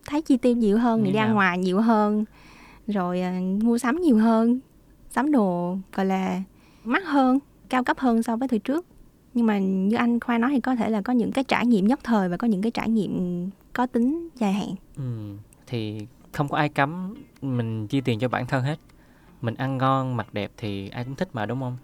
thấy 0.05 0.21
chi 0.21 0.37
tiêu 0.37 0.55
nhiều 0.55 0.77
hơn 0.77 1.03
đi 1.03 1.13
ăn 1.13 1.33
ngoài 1.33 1.57
nhiều 1.57 1.81
hơn 1.81 2.25
rồi 2.87 3.21
uh, 3.37 3.63
mua 3.63 3.77
sắm 3.77 4.01
nhiều 4.01 4.17
hơn 4.17 4.59
sắm 5.09 5.31
đồ 5.31 5.77
gọi 5.95 6.05
là 6.05 6.41
mắc 6.83 7.03
hơn 7.05 7.39
cao 7.69 7.83
cấp 7.83 7.99
hơn 7.99 8.23
so 8.23 8.35
với 8.35 8.47
thời 8.47 8.59
trước. 8.59 8.85
Nhưng 9.33 9.45
mà 9.45 9.59
như 9.59 9.95
anh 9.95 10.19
khoa 10.19 10.37
nói 10.37 10.51
thì 10.53 10.59
có 10.59 10.75
thể 10.75 10.89
là 10.89 11.01
có 11.01 11.13
những 11.13 11.31
cái 11.31 11.43
trải 11.43 11.65
nghiệm 11.65 11.87
nhất 11.87 11.99
thời 12.03 12.29
và 12.29 12.37
có 12.37 12.47
những 12.47 12.61
cái 12.61 12.71
trải 12.71 12.89
nghiệm 12.89 13.49
có 13.73 13.85
tính 13.85 14.29
dài 14.35 14.53
hạn. 14.53 14.75
Ừ, 14.97 15.03
thì 15.67 16.07
không 16.31 16.47
có 16.47 16.57
ai 16.57 16.69
cấm 16.69 17.15
mình 17.41 17.87
chi 17.87 18.01
tiền 18.01 18.19
cho 18.19 18.27
bản 18.27 18.47
thân 18.47 18.63
hết. 18.63 18.79
Mình 19.41 19.55
ăn 19.55 19.77
ngon 19.77 20.17
mặc 20.17 20.33
đẹp 20.33 20.51
thì 20.57 20.89
ai 20.89 21.03
cũng 21.03 21.15
thích 21.15 21.29
mà 21.33 21.45
đúng 21.45 21.59
không? 21.59 21.77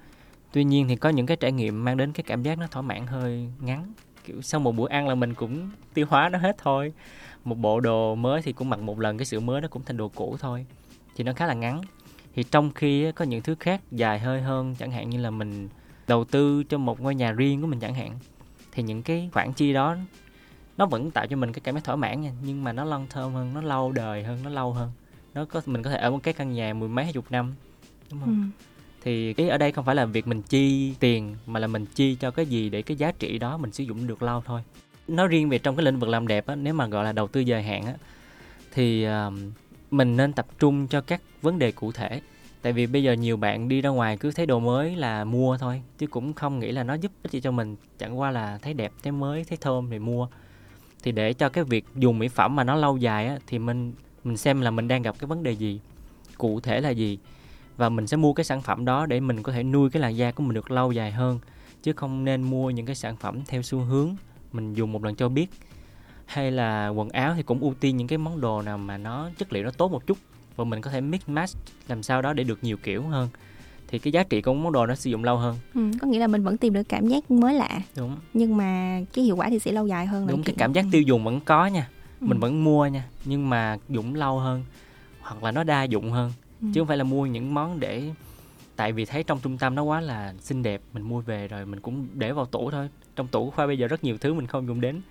Tuy 0.52 0.64
nhiên 0.64 0.88
thì 0.88 0.96
có 0.96 1.10
những 1.10 1.26
cái 1.26 1.38
trải 1.38 1.52
nghiệm 1.52 1.84
mang 1.84 1.98
đến 1.98 2.12
cái 2.12 2.24
cảm 2.28 2.44
giác 2.44 2.58
nó 2.58 2.68
thỏa 2.68 2.82
mãn 2.82 3.08
hơi 3.08 3.48
ngắn. 3.62 3.94
Kiểu 4.26 4.42
sau 4.42 4.60
một 4.60 4.76
bữa 4.76 4.88
ăn 4.90 5.08
là 5.08 5.16
mình 5.16 5.34
cũng 5.34 5.70
tiêu 5.94 6.06
hóa 6.10 6.30
nó 6.30 6.40
hết 6.40 6.58
thôi 6.64 6.94
một 7.44 7.58
bộ 7.58 7.80
đồ 7.80 8.16
mới 8.16 8.42
thì 8.42 8.54
cũng 8.54 8.70
mặc 8.70 8.80
một 8.80 9.00
lần 9.00 9.18
cái 9.18 9.26
sữa 9.26 9.40
mới 9.40 9.62
nó 9.62 9.68
cũng 9.68 9.84
thành 9.86 9.98
đồ 9.98 10.10
cũ 10.16 10.38
thôi. 10.40 10.66
Thì 11.16 11.24
nó 11.24 11.34
khá 11.34 11.46
là 11.46 11.54
ngắn. 11.54 11.82
Thì 12.36 12.44
trong 12.44 12.72
khi 12.72 13.12
có 13.12 13.26
những 13.26 13.42
thứ 13.42 13.56
khác 13.60 13.82
dài 13.92 14.20
hơi 14.20 14.42
hơn 14.42 14.76
chẳng 14.80 14.92
hạn 14.92 15.10
như 15.10 15.20
là 15.22 15.30
mình 15.30 15.70
đầu 16.08 16.24
tư 16.24 16.64
cho 16.64 16.78
một 16.78 17.02
ngôi 17.02 17.16
nhà 17.16 17.32
riêng 17.32 17.62
của 17.62 17.68
mình 17.68 17.80
chẳng 17.80 17.94
hạn 17.94 18.20
thì 18.72 18.84
những 18.84 19.04
cái 19.04 19.30
khoản 19.34 19.54
chi 19.54 19.74
đó 19.74 19.98
nó 20.78 20.86
vẫn 20.86 21.12
tạo 21.12 21.28
cho 21.28 21.36
mình 21.36 21.54
cái 21.54 21.62
cảm 21.64 21.76
giác 21.76 21.84
thỏa 21.84 21.96
mãn 21.96 22.22
nha. 22.22 22.32
Nhưng 22.44 22.64
mà 22.64 22.74
nó 22.74 22.86
long 22.86 23.08
thơm 23.10 23.34
hơn 23.34 23.54
nó 23.54 23.62
lâu 23.62 23.92
đời 23.92 24.24
hơn 24.24 24.40
nó 24.44 24.50
lâu 24.50 24.74
hơn. 24.74 24.92
Nó 25.34 25.46
có 25.46 25.62
mình 25.66 25.84
có 25.84 25.90
thể 25.90 25.98
ở 25.98 26.12
một 26.12 26.20
cái 26.24 26.34
căn 26.34 26.54
nhà 26.54 26.74
mười 26.74 26.90
mấy 26.90 27.06
hai 27.06 27.14
chục 27.14 27.26
năm 27.30 27.54
đúng 28.12 28.20
không? 28.20 28.52
Ừ. 28.56 28.64
thì 29.02 29.34
cái 29.34 29.50
ở 29.50 29.58
đây 29.58 29.72
không 29.72 29.86
phải 29.86 29.96
là 29.96 30.06
việc 30.06 30.28
mình 30.28 30.42
chi 30.42 30.94
tiền 31.00 31.36
mà 31.46 31.60
là 31.60 31.68
mình 31.68 31.86
chi 31.86 32.16
cho 32.16 32.32
cái 32.32 32.46
gì 32.46 32.70
để 32.70 32.82
cái 32.82 32.98
giá 32.98 33.12
trị 33.12 33.38
đó 33.38 33.58
mình 33.58 33.72
sử 33.72 33.84
dụng 33.84 34.08
được 34.08 34.24
lâu 34.24 34.42
thôi 34.46 34.62
nói 35.10 35.28
riêng 35.28 35.50
về 35.50 35.58
trong 35.58 35.76
cái 35.76 35.86
lĩnh 35.86 36.00
vực 36.00 36.10
làm 36.10 36.28
đẹp 36.28 36.48
á 36.48 36.56
nếu 36.56 36.74
mà 36.74 36.88
gọi 36.88 37.04
là 37.04 37.12
đầu 37.12 37.28
tư 37.28 37.40
dài 37.40 37.64
hạn 37.64 37.86
á 37.86 37.94
thì 38.72 39.08
uh, 39.08 39.34
mình 39.92 40.18
nên 40.18 40.34
tập 40.34 40.46
trung 40.60 40.88
cho 40.88 41.02
các 41.02 41.22
vấn 41.42 41.60
đề 41.60 41.72
cụ 41.72 41.92
thể. 41.92 42.22
Tại 42.62 42.74
vì 42.74 42.88
bây 42.88 43.04
giờ 43.04 43.14
nhiều 43.14 43.38
bạn 43.38 43.70
đi 43.70 43.82
ra 43.82 43.90
ngoài 43.90 44.18
cứ 44.18 44.32
thấy 44.32 44.46
đồ 44.46 44.60
mới 44.60 44.96
là 44.96 45.24
mua 45.24 45.58
thôi 45.58 45.82
chứ 45.98 46.08
cũng 46.08 46.34
không 46.34 46.60
nghĩ 46.60 46.72
là 46.72 46.84
nó 46.84 46.94
giúp 46.94 47.12
ích 47.24 47.32
gì 47.32 47.42
cho 47.42 47.52
mình. 47.52 47.76
Chẳng 47.98 48.20
qua 48.20 48.32
là 48.32 48.58
thấy 48.62 48.74
đẹp 48.74 48.92
thấy 49.04 49.12
mới 49.12 49.44
thấy 49.44 49.58
thơm 49.62 49.88
thì 49.92 50.00
mua. 50.00 50.28
Thì 51.04 51.12
để 51.12 51.34
cho 51.34 51.50
cái 51.50 51.64
việc 51.64 51.86
dùng 51.96 52.20
mỹ 52.20 52.28
phẩm 52.28 52.56
mà 52.56 52.64
nó 52.64 52.76
lâu 52.76 52.98
dài 52.98 53.28
á 53.28 53.38
thì 53.48 53.60
mình 53.60 53.94
mình 54.24 54.38
xem 54.38 54.62
là 54.62 54.72
mình 54.72 54.88
đang 54.88 55.02
gặp 55.02 55.16
cái 55.20 55.28
vấn 55.28 55.44
đề 55.44 55.52
gì 55.52 55.80
cụ 56.38 56.60
thể 56.60 56.82
là 56.82 56.90
gì 56.90 57.20
và 57.78 57.90
mình 57.90 58.08
sẽ 58.08 58.18
mua 58.18 58.34
cái 58.34 58.44
sản 58.44 58.62
phẩm 58.62 58.86
đó 58.86 59.06
để 59.06 59.20
mình 59.20 59.44
có 59.44 59.52
thể 59.52 59.64
nuôi 59.64 59.90
cái 59.90 60.02
làn 60.02 60.18
da 60.18 60.32
của 60.32 60.44
mình 60.44 60.54
được 60.54 60.72
lâu 60.72 60.92
dài 60.92 61.12
hơn 61.12 61.40
chứ 61.84 61.94
không 61.94 62.26
nên 62.26 62.42
mua 62.42 62.70
những 62.70 62.86
cái 62.86 62.96
sản 62.96 63.16
phẩm 63.16 63.42
theo 63.48 63.62
xu 63.62 63.80
hướng 63.80 64.16
mình 64.54 64.74
dùng 64.74 64.92
một 64.92 65.04
lần 65.04 65.16
cho 65.16 65.30
biết. 65.30 65.48
Hay 66.26 66.52
là 66.52 66.88
quần 66.88 67.10
áo 67.10 67.34
thì 67.36 67.44
cũng 67.44 67.60
ưu 67.60 67.74
tiên 67.80 67.98
những 67.98 68.08
cái 68.08 68.18
món 68.18 68.42
đồ 68.42 68.62
nào 68.62 68.78
mà 68.78 68.98
nó 68.98 69.30
chất 69.38 69.54
liệu 69.54 69.64
nó 69.64 69.72
tốt 69.72 69.92
một 69.92 70.08
chút 70.08 70.18
và 70.56 70.64
mình 70.64 70.82
có 70.82 70.92
thể 70.92 71.02
mix 71.02 71.22
match 71.28 71.54
làm 71.88 72.04
sao 72.04 72.22
đó 72.22 72.34
để 72.34 72.44
được 72.44 72.64
nhiều 72.64 72.78
kiểu 72.78 73.04
hơn. 73.04 73.30
Thì 73.88 74.00
cái 74.00 74.14
giá 74.14 74.24
trị 74.24 74.42
của 74.42 74.54
món 74.54 74.72
đồ 74.72 74.86
nó 74.86 74.96
sử 74.96 75.10
dụng 75.10 75.24
lâu 75.24 75.38
hơn. 75.38 75.58
Ừ, 75.74 75.92
có 76.02 76.08
nghĩa 76.08 76.20
là 76.20 76.28
mình 76.28 76.44
vẫn 76.44 76.58
tìm 76.58 76.74
được 76.74 76.90
cảm 76.90 77.08
giác 77.08 77.32
mới 77.32 77.54
lạ. 77.54 77.82
Đúng. 77.98 78.16
Nhưng 78.34 78.58
mà 78.58 79.02
cái 79.14 79.26
hiệu 79.26 79.36
quả 79.36 79.48
thì 79.50 79.60
sẽ 79.60 79.72
lâu 79.72 79.88
dài 79.88 80.06
hơn 80.06 80.28
đúng 80.28 80.44
cái 80.44 80.56
cảm 80.58 80.74
giác 80.74 80.86
tiêu 80.92 81.02
dùng 81.02 81.24
vẫn 81.24 81.40
có 81.40 81.68
nha. 81.68 81.90
Ừ. 82.22 82.26
mình 82.28 82.40
vẫn 82.40 82.64
mua 82.64 82.86
nha 82.86 83.04
nhưng 83.26 83.50
mà 83.50 83.78
dùng 83.90 84.16
lâu 84.16 84.40
hơn 84.40 84.64
hoặc 85.22 85.44
là 85.44 85.52
nó 85.52 85.64
đa 85.64 85.84
dụng 85.84 86.12
hơn. 86.12 86.32
Ừ. 86.62 86.68
chứ 86.74 86.82
không 86.82 86.88
phải 86.88 86.98
là 86.98 87.04
mua 87.04 87.26
những 87.26 87.54
món 87.54 87.80
để 87.80 88.12
tại 88.76 88.92
vì 88.92 89.06
thấy 89.06 89.24
trong 89.24 89.40
trung 89.40 89.58
tâm 89.58 89.76
nó 89.76 89.84
quá 89.84 90.02
là 90.02 90.34
xinh 90.40 90.64
đẹp 90.64 90.82
mình 90.94 91.04
mua 91.04 91.22
về 91.22 91.48
rồi 91.48 91.66
mình 91.66 91.80
cũng 91.80 92.08
để 92.14 92.32
vào 92.32 92.46
tủ 92.46 92.72
thôi 92.72 92.90
trong 93.20 93.28
tủ 93.28 93.46
của 93.46 93.52
khoa 93.52 93.68
bây 93.68 93.78
giờ 93.78 93.88
rất 93.88 94.04
nhiều 94.04 94.18
thứ 94.18 94.34
mình 94.34 94.48
không 94.48 94.68
dùng 94.68 94.82
đến. 94.82 95.02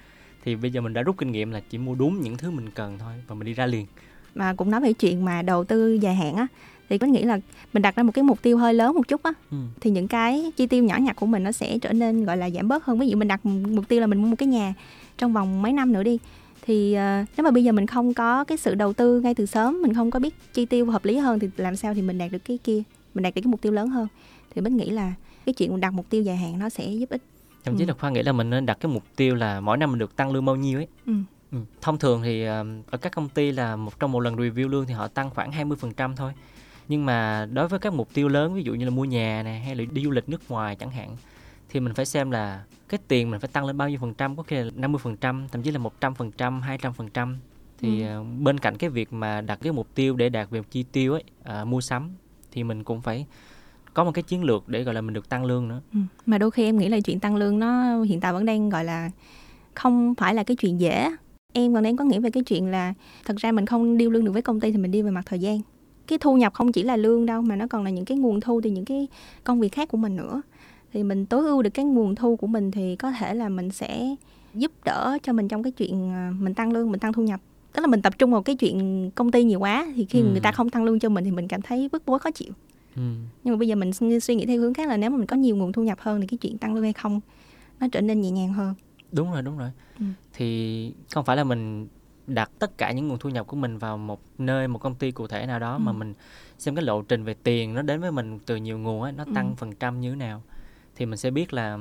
Thì 0.44 0.56
bây 0.56 0.70
giờ 0.70 0.80
mình 0.80 0.92
đã 0.92 1.02
rút 1.02 1.16
kinh 1.18 1.32
nghiệm 1.32 1.50
là 1.50 1.60
chỉ 1.70 1.78
mua 1.78 1.94
đúng 1.94 2.20
những 2.20 2.36
thứ 2.36 2.50
mình 2.50 2.70
cần 2.74 2.98
thôi 2.98 3.12
và 3.26 3.34
mình 3.34 3.46
đi 3.46 3.54
ra 3.54 3.66
liền. 3.66 3.86
Mà 4.34 4.54
cũng 4.54 4.70
nói 4.70 4.80
về 4.80 4.92
chuyện 4.92 5.24
mà 5.24 5.42
đầu 5.42 5.64
tư 5.64 5.92
dài 5.92 6.14
hạn 6.14 6.34
á 6.34 6.46
thì 6.88 6.98
mình 7.00 7.12
nghĩ 7.12 7.22
là 7.22 7.38
mình 7.72 7.82
đặt 7.82 7.96
ra 7.96 8.02
một 8.02 8.12
cái 8.14 8.22
mục 8.22 8.42
tiêu 8.42 8.58
hơi 8.58 8.74
lớn 8.74 8.94
một 8.94 9.08
chút 9.08 9.22
á 9.22 9.32
ừ. 9.50 9.56
thì 9.80 9.90
những 9.90 10.08
cái 10.08 10.52
chi 10.56 10.66
tiêu 10.66 10.84
nhỏ 10.84 10.96
nhặt 10.96 11.16
của 11.16 11.26
mình 11.26 11.44
nó 11.44 11.52
sẽ 11.52 11.78
trở 11.78 11.92
nên 11.92 12.24
gọi 12.24 12.36
là 12.36 12.50
giảm 12.50 12.68
bớt 12.68 12.84
hơn. 12.84 12.98
Ví 12.98 13.08
dụ 13.08 13.16
mình 13.16 13.28
đặt 13.28 13.46
mục 13.46 13.88
tiêu 13.88 14.00
là 14.00 14.06
mình 14.06 14.22
mua 14.22 14.28
một 14.28 14.36
cái 14.38 14.46
nhà 14.46 14.74
trong 15.18 15.32
vòng 15.32 15.62
mấy 15.62 15.72
năm 15.72 15.92
nữa 15.92 16.02
đi 16.02 16.18
thì 16.62 16.92
uh, 16.92 17.28
nếu 17.36 17.44
mà 17.44 17.50
bây 17.50 17.64
giờ 17.64 17.72
mình 17.72 17.86
không 17.86 18.14
có 18.14 18.44
cái 18.44 18.58
sự 18.58 18.74
đầu 18.74 18.92
tư 18.92 19.20
ngay 19.20 19.34
từ 19.34 19.46
sớm 19.46 19.82
mình 19.82 19.94
không 19.94 20.10
có 20.10 20.18
biết 20.18 20.34
chi 20.54 20.66
tiêu 20.66 20.86
hợp 20.86 21.04
lý 21.04 21.16
hơn 21.16 21.38
thì 21.38 21.48
làm 21.56 21.76
sao 21.76 21.94
thì 21.94 22.02
mình 22.02 22.18
đạt 22.18 22.32
được 22.32 22.44
cái 22.44 22.58
kia 22.64 22.82
mình 23.14 23.22
đạt 23.22 23.34
được 23.34 23.42
cái 23.44 23.50
mục 23.50 23.60
tiêu 23.62 23.72
lớn 23.72 23.88
hơn. 23.88 24.08
Thì 24.54 24.60
mình 24.60 24.76
nghĩ 24.76 24.90
là 24.90 25.12
cái 25.46 25.52
chuyện 25.52 25.80
đặt 25.80 25.90
mục 25.90 26.10
tiêu 26.10 26.22
dài 26.22 26.36
hạn 26.36 26.58
nó 26.58 26.68
sẽ 26.68 26.86
giúp 26.86 27.10
ích 27.10 27.22
thậm 27.64 27.76
chí 27.76 27.84
ừ. 27.84 27.88
là 27.88 27.94
khoa 27.94 28.10
nghĩ 28.10 28.22
là 28.22 28.32
mình 28.32 28.50
nên 28.50 28.66
đặt 28.66 28.78
cái 28.80 28.92
mục 28.92 29.04
tiêu 29.16 29.34
là 29.34 29.60
mỗi 29.60 29.76
năm 29.76 29.90
mình 29.90 29.98
được 29.98 30.16
tăng 30.16 30.30
lương 30.30 30.44
bao 30.44 30.56
nhiêu 30.56 30.78
ấy 30.78 30.88
ừ. 31.06 31.12
Ừ. 31.52 31.58
thông 31.80 31.98
thường 31.98 32.22
thì 32.22 32.48
uh, 32.48 32.50
ở 32.90 32.98
các 32.98 33.12
công 33.12 33.28
ty 33.28 33.52
là 33.52 33.76
một 33.76 34.00
trong 34.00 34.12
một 34.12 34.20
lần 34.20 34.36
review 34.36 34.68
lương 34.68 34.86
thì 34.86 34.94
họ 34.94 35.08
tăng 35.08 35.30
khoảng 35.30 35.50
20% 35.50 36.16
thôi 36.16 36.32
nhưng 36.88 37.06
mà 37.06 37.46
đối 37.52 37.68
với 37.68 37.78
các 37.78 37.92
mục 37.92 38.08
tiêu 38.14 38.28
lớn 38.28 38.54
ví 38.54 38.62
dụ 38.62 38.74
như 38.74 38.84
là 38.84 38.90
mua 38.90 39.04
nhà 39.04 39.42
này 39.42 39.60
hay 39.60 39.74
là 39.74 39.84
đi 39.92 40.04
du 40.04 40.10
lịch 40.10 40.28
nước 40.28 40.50
ngoài 40.50 40.76
chẳng 40.76 40.90
hạn 40.90 41.16
thì 41.68 41.80
mình 41.80 41.94
phải 41.94 42.06
xem 42.06 42.30
là 42.30 42.64
cái 42.88 43.00
tiền 43.08 43.30
mình 43.30 43.40
phải 43.40 43.50
tăng 43.52 43.64
lên 43.64 43.76
bao 43.76 43.88
nhiêu 43.88 43.98
phần 44.00 44.14
trăm 44.14 44.36
có 44.36 44.42
khi 44.42 44.56
là 44.56 44.70
50 44.74 45.00
phần 45.04 45.16
trăm 45.16 45.48
thậm 45.52 45.62
chí 45.62 45.70
là 45.70 45.78
100 45.78 46.14
phần 46.14 46.30
trăm 46.30 46.60
200 46.60 46.92
phần 46.92 47.08
trăm 47.08 47.38
thì 47.78 48.02
ừ. 48.02 48.20
uh, 48.20 48.26
bên 48.40 48.58
cạnh 48.58 48.76
cái 48.76 48.90
việc 48.90 49.12
mà 49.12 49.40
đặt 49.40 49.58
cái 49.62 49.72
mục 49.72 49.94
tiêu 49.94 50.16
để 50.16 50.28
đạt 50.28 50.50
về 50.50 50.62
chi 50.70 50.84
tiêu 50.92 51.12
ấy 51.12 51.24
uh, 51.62 51.66
mua 51.66 51.80
sắm 51.80 52.10
thì 52.52 52.64
mình 52.64 52.84
cũng 52.84 53.00
phải 53.00 53.26
có 53.98 54.04
một 54.04 54.12
cái 54.14 54.22
chiến 54.22 54.44
lược 54.44 54.68
để 54.68 54.82
gọi 54.82 54.94
là 54.94 55.00
mình 55.00 55.14
được 55.14 55.28
tăng 55.28 55.44
lương 55.44 55.68
nữa. 55.68 55.80
Ừ. 55.94 56.00
mà 56.26 56.38
đôi 56.38 56.50
khi 56.50 56.64
em 56.64 56.78
nghĩ 56.78 56.88
là 56.88 57.00
chuyện 57.00 57.20
tăng 57.20 57.36
lương 57.36 57.58
nó 57.58 58.02
hiện 58.02 58.20
tại 58.20 58.32
vẫn 58.32 58.44
đang 58.44 58.68
gọi 58.68 58.84
là 58.84 59.10
không 59.74 60.14
phải 60.14 60.34
là 60.34 60.42
cái 60.42 60.56
chuyện 60.56 60.80
dễ. 60.80 61.10
Em 61.52 61.74
còn 61.74 61.82
đang 61.82 61.96
có 61.96 62.04
nghĩ 62.04 62.18
về 62.18 62.30
cái 62.30 62.42
chuyện 62.42 62.66
là 62.66 62.94
thật 63.24 63.36
ra 63.36 63.52
mình 63.52 63.66
không 63.66 63.96
điêu 63.96 64.10
lương 64.10 64.24
được 64.24 64.32
với 64.32 64.42
công 64.42 64.60
ty 64.60 64.70
thì 64.72 64.78
mình 64.78 64.90
đi 64.90 65.02
về 65.02 65.10
mặt 65.10 65.22
thời 65.26 65.38
gian. 65.38 65.60
Cái 66.06 66.18
thu 66.18 66.36
nhập 66.36 66.54
không 66.54 66.72
chỉ 66.72 66.82
là 66.82 66.96
lương 66.96 67.26
đâu 67.26 67.42
mà 67.42 67.56
nó 67.56 67.66
còn 67.66 67.84
là 67.84 67.90
những 67.90 68.04
cái 68.04 68.18
nguồn 68.18 68.40
thu 68.40 68.60
từ 68.64 68.70
những 68.70 68.84
cái 68.84 69.08
công 69.44 69.60
việc 69.60 69.72
khác 69.72 69.88
của 69.88 69.96
mình 69.96 70.16
nữa. 70.16 70.42
Thì 70.92 71.02
mình 71.02 71.26
tối 71.26 71.44
ưu 71.44 71.62
được 71.62 71.70
cái 71.74 71.84
nguồn 71.84 72.14
thu 72.14 72.36
của 72.36 72.46
mình 72.46 72.70
thì 72.70 72.96
có 72.96 73.10
thể 73.10 73.34
là 73.34 73.48
mình 73.48 73.70
sẽ 73.70 74.14
giúp 74.54 74.72
đỡ 74.84 75.18
cho 75.22 75.32
mình 75.32 75.48
trong 75.48 75.62
cái 75.62 75.72
chuyện 75.72 76.10
à, 76.10 76.32
mình 76.38 76.54
tăng 76.54 76.72
lương 76.72 76.90
mình 76.90 77.00
tăng 77.00 77.12
thu 77.12 77.22
nhập. 77.22 77.40
Tức 77.72 77.80
là 77.80 77.86
mình 77.86 78.02
tập 78.02 78.18
trung 78.18 78.30
vào 78.30 78.42
cái 78.42 78.56
chuyện 78.56 79.10
công 79.14 79.30
ty 79.30 79.44
nhiều 79.44 79.60
quá 79.60 79.86
thì 79.96 80.04
khi 80.04 80.20
ừ. 80.20 80.28
người 80.30 80.40
ta 80.40 80.52
không 80.52 80.70
tăng 80.70 80.84
lương 80.84 80.98
cho 80.98 81.08
mình 81.08 81.24
thì 81.24 81.30
mình 81.30 81.48
cảm 81.48 81.62
thấy 81.62 81.88
bức 81.92 82.02
bối 82.06 82.18
khó 82.18 82.30
chịu 82.30 82.52
ừ. 82.98 83.02
nhưng 83.44 83.54
mà 83.54 83.58
bây 83.58 83.68
giờ 83.68 83.74
mình 83.74 84.20
suy 84.20 84.34
nghĩ 84.34 84.46
theo 84.46 84.60
hướng 84.60 84.74
khác 84.74 84.88
là 84.88 84.96
nếu 84.96 85.10
mà 85.10 85.16
mình 85.16 85.26
có 85.26 85.36
nhiều 85.36 85.56
nguồn 85.56 85.72
thu 85.72 85.82
nhập 85.82 85.98
hơn 86.00 86.20
thì 86.20 86.26
cái 86.26 86.38
chuyện 86.38 86.58
tăng 86.58 86.74
lương 86.74 86.82
hay 86.82 86.92
không 86.92 87.20
nó 87.80 87.86
trở 87.92 88.00
nên 88.00 88.20
nhẹ 88.20 88.30
nhàng 88.30 88.52
hơn 88.52 88.74
đúng 89.12 89.32
rồi 89.32 89.42
đúng 89.42 89.58
rồi 89.58 89.70
ừ. 89.98 90.04
thì 90.32 90.92
không 91.14 91.24
phải 91.24 91.36
là 91.36 91.44
mình 91.44 91.88
đặt 92.26 92.50
tất 92.58 92.78
cả 92.78 92.92
những 92.92 93.08
nguồn 93.08 93.18
thu 93.18 93.28
nhập 93.28 93.46
của 93.46 93.56
mình 93.56 93.78
vào 93.78 93.98
một 93.98 94.20
nơi 94.38 94.68
một 94.68 94.78
công 94.78 94.94
ty 94.94 95.10
cụ 95.10 95.26
thể 95.26 95.46
nào 95.46 95.58
đó 95.58 95.72
ừ. 95.72 95.78
mà 95.78 95.92
mình 95.92 96.14
xem 96.58 96.74
cái 96.74 96.84
lộ 96.84 97.02
trình 97.02 97.24
về 97.24 97.34
tiền 97.34 97.74
nó 97.74 97.82
đến 97.82 98.00
với 98.00 98.12
mình 98.12 98.38
từ 98.46 98.56
nhiều 98.56 98.78
nguồn 98.78 99.02
ấy, 99.02 99.12
nó 99.12 99.24
ừ. 99.24 99.32
tăng 99.34 99.56
phần 99.56 99.72
trăm 99.72 100.00
như 100.00 100.10
thế 100.10 100.16
nào 100.16 100.42
thì 100.96 101.06
mình 101.06 101.16
sẽ 101.16 101.30
biết 101.30 101.52
là 101.52 101.78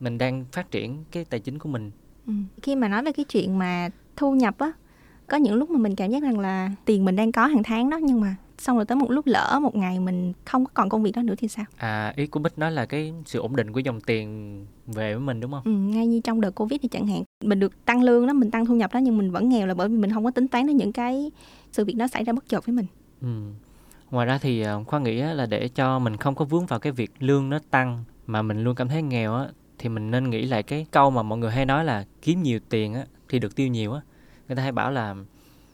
mình 0.00 0.18
đang 0.18 0.44
phát 0.52 0.70
triển 0.70 1.04
cái 1.10 1.24
tài 1.24 1.40
chính 1.40 1.58
của 1.58 1.68
mình 1.68 1.90
ừ. 2.26 2.32
khi 2.62 2.76
mà 2.76 2.88
nói 2.88 3.02
về 3.02 3.12
cái 3.12 3.24
chuyện 3.24 3.58
mà 3.58 3.88
thu 4.16 4.34
nhập 4.34 4.58
á 4.58 4.72
có 5.26 5.36
những 5.36 5.54
lúc 5.54 5.70
mà 5.70 5.78
mình 5.78 5.96
cảm 5.96 6.10
giác 6.10 6.22
rằng 6.22 6.38
là 6.38 6.70
tiền 6.84 7.04
mình 7.04 7.16
đang 7.16 7.32
có 7.32 7.46
hàng 7.46 7.62
tháng 7.62 7.90
đó 7.90 7.96
nhưng 8.02 8.20
mà 8.20 8.36
xong 8.58 8.76
rồi 8.76 8.84
tới 8.84 8.96
một 8.96 9.10
lúc 9.10 9.26
lỡ 9.26 9.58
một 9.62 9.76
ngày 9.76 10.00
mình 10.00 10.32
không 10.44 10.64
có 10.64 10.70
còn 10.74 10.88
công 10.88 11.02
việc 11.02 11.12
đó 11.16 11.22
nữa 11.22 11.34
thì 11.38 11.48
sao? 11.48 11.64
À 11.76 12.12
ý 12.16 12.26
của 12.26 12.40
bích 12.40 12.58
nói 12.58 12.72
là 12.72 12.86
cái 12.86 13.12
sự 13.26 13.38
ổn 13.38 13.56
định 13.56 13.72
của 13.72 13.80
dòng 13.80 14.00
tiền 14.00 14.58
về 14.86 15.14
với 15.14 15.20
mình 15.20 15.40
đúng 15.40 15.50
không? 15.50 15.62
Ừ, 15.64 15.70
ngay 15.70 16.06
như 16.06 16.20
trong 16.24 16.40
đợt 16.40 16.50
covid 16.50 16.80
thì 16.82 16.88
chẳng 16.88 17.06
hạn 17.06 17.22
mình 17.44 17.60
được 17.60 17.84
tăng 17.84 18.02
lương 18.02 18.26
đó 18.26 18.32
mình 18.32 18.50
tăng 18.50 18.66
thu 18.66 18.74
nhập 18.74 18.94
đó 18.94 18.98
nhưng 18.98 19.18
mình 19.18 19.30
vẫn 19.30 19.48
nghèo 19.48 19.66
là 19.66 19.74
bởi 19.74 19.88
vì 19.88 19.96
mình 19.96 20.12
không 20.12 20.24
có 20.24 20.30
tính 20.30 20.48
toán 20.48 20.66
đến 20.66 20.76
những 20.76 20.92
cái 20.92 21.30
sự 21.72 21.84
việc 21.84 21.96
đó 21.96 22.06
xảy 22.06 22.24
ra 22.24 22.32
bất 22.32 22.48
chợt 22.48 22.66
với 22.66 22.74
mình. 22.74 22.86
Ừ. 23.22 23.28
ngoài 24.10 24.26
ra 24.26 24.38
thì 24.38 24.60
ờ, 24.60 24.84
khoa 24.84 24.98
nghĩ 24.98 25.16
là 25.22 25.46
để 25.46 25.68
cho 25.68 25.98
mình 25.98 26.16
không 26.16 26.34
có 26.34 26.44
vướng 26.44 26.66
vào 26.66 26.78
cái 26.78 26.92
việc 26.92 27.10
lương 27.18 27.50
nó 27.50 27.58
tăng 27.70 28.04
mà 28.26 28.42
mình 28.42 28.64
luôn 28.64 28.74
cảm 28.74 28.88
thấy 28.88 29.02
nghèo 29.02 29.34
á 29.34 29.46
thì 29.78 29.88
mình 29.88 30.10
nên 30.10 30.30
nghĩ 30.30 30.46
lại 30.46 30.62
cái 30.62 30.86
câu 30.90 31.10
mà 31.10 31.22
mọi 31.22 31.38
người 31.38 31.50
hay 31.50 31.66
nói 31.66 31.84
là 31.84 32.04
kiếm 32.22 32.42
nhiều 32.42 32.58
tiền 32.68 32.94
á 32.94 33.04
thì 33.28 33.38
được 33.38 33.56
tiêu 33.56 33.68
nhiều 33.68 33.92
á. 33.92 34.00
Người 34.48 34.56
ta 34.56 34.62
hay 34.62 34.72
bảo 34.72 34.90
là 34.90 35.14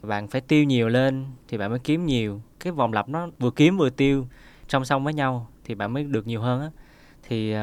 bạn 0.03 0.29
phải 0.29 0.41
tiêu 0.41 0.65
nhiều 0.65 0.89
lên 0.89 1.25
thì 1.49 1.59
bạn 1.59 1.71
mới 1.71 1.79
kiếm 1.79 2.07
nhiều. 2.07 2.41
Cái 2.61 2.73
vòng 2.73 2.93
lặp 2.93 3.09
nó 3.09 3.29
vừa 3.39 3.51
kiếm 3.51 3.77
vừa 3.77 3.91
tiêu 3.91 4.27
song 4.69 4.85
song 4.85 5.05
với 5.05 5.15
nhau 5.15 5.49
thì 5.65 5.75
bạn 5.75 5.93
mới 5.93 6.05
được 6.05 6.27
nhiều 6.27 6.41
hơn 6.41 6.61
á. 6.61 6.71
Thì 7.29 7.55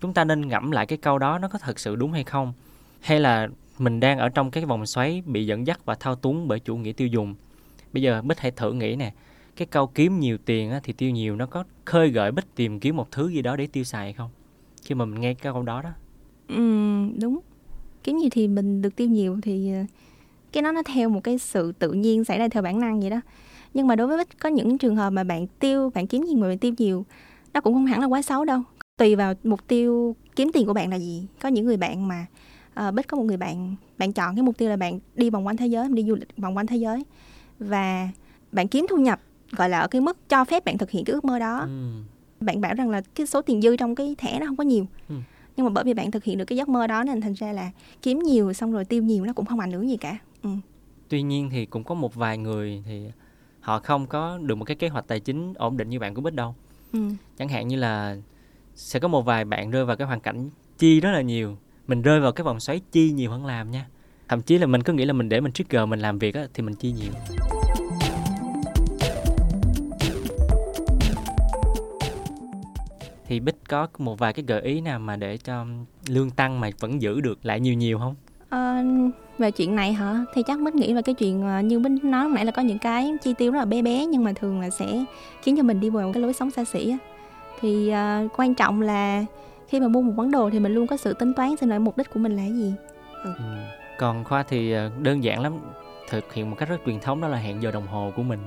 chúng 0.00 0.14
ta 0.14 0.24
nên 0.24 0.48
ngẫm 0.48 0.70
lại 0.70 0.86
cái 0.86 0.98
câu 0.98 1.18
đó 1.18 1.38
nó 1.38 1.48
có 1.48 1.58
thật 1.58 1.78
sự 1.78 1.96
đúng 1.96 2.12
hay 2.12 2.24
không? 2.24 2.52
Hay 3.00 3.20
là 3.20 3.48
mình 3.78 4.00
đang 4.00 4.18
ở 4.18 4.28
trong 4.28 4.50
cái 4.50 4.64
vòng 4.64 4.86
xoáy 4.86 5.22
bị 5.26 5.46
dẫn 5.46 5.66
dắt 5.66 5.84
và 5.84 5.94
thao 5.94 6.14
túng 6.14 6.48
bởi 6.48 6.60
chủ 6.60 6.76
nghĩa 6.76 6.92
tiêu 6.92 7.08
dùng? 7.08 7.34
Bây 7.92 8.02
giờ 8.02 8.22
bích 8.22 8.40
hãy 8.40 8.50
thử 8.50 8.72
nghĩ 8.72 8.96
nè 8.96 9.12
cái 9.56 9.66
câu 9.66 9.86
kiếm 9.86 10.20
nhiều 10.20 10.38
tiền 10.44 10.70
á, 10.70 10.80
thì 10.82 10.92
tiêu 10.92 11.10
nhiều 11.10 11.36
nó 11.36 11.46
có 11.46 11.64
khơi 11.84 12.10
gợi 12.10 12.32
bích 12.32 12.54
tìm 12.54 12.80
kiếm 12.80 12.96
một 12.96 13.10
thứ 13.10 13.28
gì 13.28 13.42
đó 13.42 13.56
để 13.56 13.66
tiêu 13.66 13.84
xài 13.84 14.04
hay 14.04 14.12
không? 14.12 14.30
Khi 14.84 14.94
mà 14.94 15.04
mình 15.04 15.20
nghe 15.20 15.34
cái 15.34 15.52
câu 15.52 15.62
đó 15.62 15.82
đó. 15.82 15.90
Ừ, 16.48 16.56
đúng. 17.20 17.40
Kiếm 18.04 18.16
nhiều 18.16 18.28
thì 18.32 18.48
mình 18.48 18.82
được 18.82 18.96
tiêu 18.96 19.08
nhiều 19.08 19.38
thì 19.42 19.72
ờ, 19.72 19.84
cái 20.52 20.62
nó 20.62 20.72
nó 20.72 20.82
theo 20.82 21.08
một 21.08 21.20
cái 21.24 21.38
sự 21.38 21.72
tự 21.72 21.92
nhiên 21.92 22.24
xảy 22.24 22.38
ra 22.38 22.48
theo 22.48 22.62
bản 22.62 22.80
năng 22.80 23.00
vậy 23.00 23.10
đó. 23.10 23.20
Nhưng 23.74 23.86
mà 23.86 23.96
đối 23.96 24.06
với 24.06 24.24
có 24.40 24.48
những 24.48 24.78
trường 24.78 24.96
hợp 24.96 25.10
mà 25.10 25.24
bạn 25.24 25.46
tiêu 25.46 25.90
bạn 25.94 26.06
kiếm 26.06 26.24
nhiều 26.24 26.38
mà 26.38 26.48
bạn 26.48 26.58
tiêu 26.58 26.72
nhiều 26.78 27.04
nó 27.54 27.60
cũng 27.60 27.74
không 27.74 27.86
hẳn 27.86 28.00
là 28.00 28.06
quá 28.06 28.22
xấu 28.22 28.44
đâu. 28.44 28.60
Tùy 28.96 29.16
vào 29.16 29.34
mục 29.44 29.66
tiêu 29.66 30.16
kiếm 30.36 30.50
tiền 30.52 30.66
của 30.66 30.72
bạn 30.72 30.90
là 30.90 30.98
gì. 30.98 31.26
Có 31.42 31.48
những 31.48 31.66
người 31.66 31.76
bạn 31.76 32.08
mà 32.08 32.26
uh, 32.88 32.94
bích 32.94 33.08
có 33.08 33.16
một 33.16 33.22
người 33.22 33.36
bạn 33.36 33.76
bạn 33.98 34.12
chọn 34.12 34.36
cái 34.36 34.42
mục 34.42 34.58
tiêu 34.58 34.70
là 34.70 34.76
bạn 34.76 34.98
đi 35.14 35.30
vòng 35.30 35.46
quanh 35.46 35.56
thế 35.56 35.66
giới 35.66 35.88
đi 35.88 36.04
du 36.04 36.14
lịch 36.14 36.36
vòng 36.36 36.56
quanh 36.56 36.66
thế 36.66 36.76
giới. 36.76 37.04
Và 37.58 38.08
bạn 38.52 38.68
kiếm 38.68 38.86
thu 38.90 38.96
nhập 38.96 39.20
gọi 39.50 39.68
là 39.68 39.80
ở 39.80 39.88
cái 39.88 40.00
mức 40.00 40.28
cho 40.28 40.44
phép 40.44 40.64
bạn 40.64 40.78
thực 40.78 40.90
hiện 40.90 41.04
cái 41.04 41.14
ước 41.14 41.24
mơ 41.24 41.38
đó. 41.38 41.58
Ừ. 41.58 41.90
bạn 42.40 42.60
bảo 42.60 42.74
rằng 42.74 42.90
là 42.90 43.02
cái 43.14 43.26
số 43.26 43.42
tiền 43.42 43.62
dư 43.62 43.76
trong 43.76 43.94
cái 43.94 44.14
thẻ 44.18 44.40
nó 44.40 44.46
không 44.46 44.56
có 44.56 44.64
nhiều. 44.64 44.86
Ừ. 45.08 45.14
nhưng 45.56 45.66
mà 45.66 45.70
bởi 45.70 45.84
vì 45.84 45.94
bạn 45.94 46.10
thực 46.10 46.24
hiện 46.24 46.38
được 46.38 46.44
cái 46.44 46.56
giấc 46.56 46.68
mơ 46.68 46.86
đó 46.86 47.04
nên 47.04 47.20
thành 47.20 47.32
ra 47.32 47.52
là 47.52 47.70
kiếm 48.02 48.18
nhiều 48.18 48.52
xong 48.52 48.72
rồi 48.72 48.84
tiêu 48.84 49.02
nhiều 49.02 49.24
nó 49.24 49.32
cũng 49.32 49.46
không 49.46 49.60
ảnh 49.60 49.72
hưởng 49.72 49.88
gì 49.88 49.96
cả 49.96 50.18
ừ. 50.42 50.50
tuy 51.08 51.22
nhiên 51.22 51.50
thì 51.50 51.66
cũng 51.66 51.84
có 51.84 51.94
một 51.94 52.14
vài 52.14 52.38
người 52.38 52.82
thì 52.86 53.06
họ 53.60 53.78
không 53.78 54.06
có 54.06 54.38
được 54.38 54.54
một 54.54 54.64
cái 54.64 54.76
kế 54.76 54.88
hoạch 54.88 55.06
tài 55.08 55.20
chính 55.20 55.54
ổn 55.54 55.76
định 55.76 55.88
như 55.88 55.98
bạn 55.98 56.14
của 56.14 56.20
bích 56.20 56.34
đâu 56.34 56.54
ừ. 56.92 56.98
chẳng 57.38 57.48
hạn 57.48 57.68
như 57.68 57.76
là 57.76 58.16
sẽ 58.74 59.00
có 59.00 59.08
một 59.08 59.22
vài 59.22 59.44
bạn 59.44 59.70
rơi 59.70 59.84
vào 59.84 59.96
cái 59.96 60.06
hoàn 60.06 60.20
cảnh 60.20 60.50
chi 60.78 61.00
rất 61.00 61.10
là 61.10 61.20
nhiều 61.20 61.56
mình 61.86 62.02
rơi 62.02 62.20
vào 62.20 62.32
cái 62.32 62.44
vòng 62.44 62.60
xoáy 62.60 62.80
chi 62.92 63.10
nhiều 63.10 63.30
hơn 63.30 63.46
làm 63.46 63.70
nha 63.70 63.86
thậm 64.28 64.42
chí 64.42 64.58
là 64.58 64.66
mình 64.66 64.82
cứ 64.82 64.92
nghĩ 64.92 65.04
là 65.04 65.12
mình 65.12 65.28
để 65.28 65.40
mình 65.40 65.52
trigger 65.52 65.88
mình 65.88 66.00
làm 66.00 66.18
việc 66.18 66.34
á, 66.34 66.46
thì 66.54 66.62
mình 66.62 66.74
chi 66.74 66.92
nhiều 66.92 67.12
thì 73.32 73.40
bích 73.40 73.56
có 73.68 73.86
một 73.98 74.18
vài 74.18 74.32
cái 74.32 74.44
gợi 74.48 74.62
ý 74.62 74.80
nào 74.80 74.98
mà 74.98 75.16
để 75.16 75.36
cho 75.36 75.66
lương 76.06 76.30
tăng 76.30 76.60
mà 76.60 76.70
vẫn 76.80 77.02
giữ 77.02 77.20
được 77.20 77.46
lại 77.46 77.60
nhiều 77.60 77.74
nhiều 77.74 77.98
không 77.98 78.14
à, 78.48 78.82
về 79.42 79.50
chuyện 79.50 79.76
này 79.76 79.92
hả? 79.92 80.24
Thì 80.34 80.42
chắc 80.42 80.60
bích 80.60 80.74
nghĩ 80.74 80.92
là 80.92 81.02
cái 81.02 81.14
chuyện 81.14 81.42
ờ, 81.42 81.60
như 81.60 81.78
bích 81.78 82.04
nói 82.04 82.28
nãy 82.28 82.44
là 82.44 82.52
có 82.52 82.62
những 82.62 82.78
cái 82.78 83.12
chi 83.22 83.34
tiêu 83.38 83.52
rất 83.52 83.58
là 83.58 83.64
bé 83.64 83.82
bé 83.82 84.06
nhưng 84.06 84.24
mà 84.24 84.32
thường 84.32 84.60
là 84.60 84.70
sẽ 84.70 85.04
khiến 85.42 85.56
cho 85.56 85.62
mình 85.62 85.80
đi 85.80 85.90
vào 85.90 86.12
cái 86.14 86.22
lối 86.22 86.32
sống 86.32 86.50
xa 86.50 86.64
xỉ 86.64 86.96
thì 87.60 87.92
uh, 87.92 88.30
quan 88.38 88.54
trọng 88.54 88.80
là 88.80 89.24
khi 89.68 89.80
mà 89.80 89.88
mua 89.88 90.02
một 90.02 90.12
món 90.16 90.30
đồ 90.30 90.50
thì 90.50 90.58
mình 90.58 90.74
luôn 90.74 90.86
có 90.86 90.96
sự 90.96 91.12
tính 91.12 91.34
toán 91.34 91.56
xem 91.56 91.70
lại 91.70 91.78
mục 91.78 91.96
đích 91.96 92.10
của 92.14 92.20
mình 92.20 92.36
là 92.36 92.46
gì. 92.46 92.74
Ừ. 93.24 93.32
Ừ. 93.38 93.44
còn 93.98 94.24
khoa 94.24 94.42
thì 94.42 94.74
đơn 95.02 95.24
giản 95.24 95.40
lắm 95.40 95.52
thực 96.08 96.32
hiện 96.32 96.50
một 96.50 96.56
cách 96.58 96.68
rất 96.68 96.76
truyền 96.86 97.00
thống 97.00 97.20
đó 97.20 97.28
là 97.28 97.38
hẹn 97.38 97.62
giờ 97.62 97.70
đồng 97.70 97.86
hồ 97.86 98.12
của 98.16 98.22
mình 98.22 98.40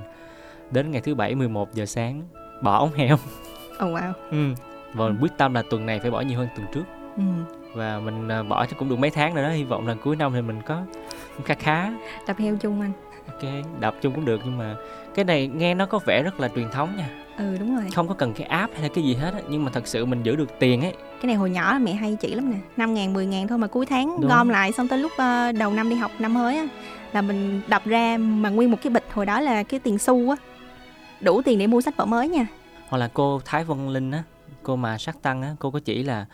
đến 0.70 0.90
ngày 0.90 1.00
thứ 1.00 1.14
bảy 1.14 1.34
11 1.34 1.74
giờ 1.74 1.86
sáng 1.86 2.22
bỏ 2.62 2.78
ống 2.78 2.92
heo. 2.94 3.14
Oh 3.14 3.94
wow. 3.94 4.12
Ừ. 4.30 4.54
Và 4.94 5.08
mình 5.08 5.18
quyết 5.20 5.32
tâm 5.36 5.54
là 5.54 5.62
tuần 5.70 5.86
này 5.86 6.00
phải 6.00 6.10
bỏ 6.10 6.20
nhiều 6.20 6.38
hơn 6.38 6.48
tuần 6.56 6.66
trước. 6.74 6.84
Ừ. 7.16 7.22
và 7.76 8.00
mình 8.04 8.28
à, 8.28 8.42
bỏ 8.42 8.66
chắc 8.66 8.78
cũng 8.78 8.88
được 8.88 8.98
mấy 8.98 9.10
tháng 9.10 9.34
rồi 9.34 9.44
đó 9.44 9.50
hy 9.50 9.64
vọng 9.64 9.86
là 9.86 9.94
cuối 9.94 10.16
năm 10.16 10.32
thì 10.34 10.42
mình 10.42 10.62
có 10.66 10.82
khá 11.44 11.54
khá. 11.54 11.92
Tập 12.26 12.36
heo 12.38 12.56
chung 12.56 12.80
anh. 12.80 12.92
Ok 13.26 13.42
đập 13.80 13.94
chung 14.02 14.14
cũng 14.14 14.24
được 14.24 14.40
nhưng 14.44 14.58
mà 14.58 14.74
cái 15.14 15.24
này 15.24 15.46
nghe 15.46 15.74
nó 15.74 15.86
có 15.86 15.98
vẻ 16.06 16.22
rất 16.22 16.40
là 16.40 16.48
truyền 16.48 16.70
thống 16.70 16.96
nha. 16.96 17.08
Ừ 17.38 17.56
đúng 17.60 17.76
rồi. 17.76 17.84
Không 17.94 18.08
có 18.08 18.14
cần 18.14 18.32
cái 18.32 18.46
app 18.46 18.72
hay 18.72 18.82
là 18.82 18.88
cái 18.94 19.04
gì 19.04 19.14
hết 19.14 19.34
á 19.34 19.40
nhưng 19.48 19.64
mà 19.64 19.70
thật 19.70 19.86
sự 19.86 20.04
mình 20.04 20.22
giữ 20.22 20.36
được 20.36 20.58
tiền 20.58 20.82
ấy. 20.82 20.94
Cái 21.20 21.26
này 21.26 21.34
hồi 21.34 21.50
nhỏ 21.50 21.78
mẹ 21.82 21.92
hay 21.92 22.16
chỉ 22.20 22.34
lắm 22.34 22.50
nè 22.50 22.56
năm 22.76 22.94
ngàn 22.94 23.12
mười 23.12 23.26
ngàn 23.26 23.48
thôi 23.48 23.58
mà 23.58 23.66
cuối 23.66 23.86
tháng 23.86 24.20
đúng. 24.20 24.30
gom 24.30 24.48
lại 24.48 24.72
xong 24.72 24.88
tới 24.88 24.98
lúc 24.98 25.12
uh, 25.12 25.58
đầu 25.58 25.72
năm 25.72 25.88
đi 25.88 25.96
học 25.96 26.10
năm 26.18 26.34
mới 26.34 26.56
á 26.56 26.66
là 27.12 27.22
mình 27.22 27.60
đập 27.66 27.82
ra 27.84 28.16
mà 28.18 28.48
nguyên 28.48 28.70
một 28.70 28.78
cái 28.82 28.90
bịch 28.90 29.04
hồi 29.12 29.26
đó 29.26 29.40
là 29.40 29.62
cái 29.62 29.80
tiền 29.80 29.98
xu 29.98 30.30
á. 30.30 30.36
Đủ 31.20 31.42
tiền 31.42 31.58
để 31.58 31.66
mua 31.66 31.80
sách 31.80 31.96
vở 31.96 32.04
mới 32.04 32.28
nha. 32.28 32.46
Hoặc 32.88 32.98
là 32.98 33.08
cô 33.14 33.40
Thái 33.44 33.64
Vân 33.64 33.88
Linh 33.88 34.10
á 34.10 34.22
cô 34.62 34.76
mà 34.76 34.98
sắc 34.98 35.22
tăng 35.22 35.42
á 35.42 35.50
cô 35.58 35.70
có 35.70 35.80
chỉ 35.84 36.02
là 36.02 36.26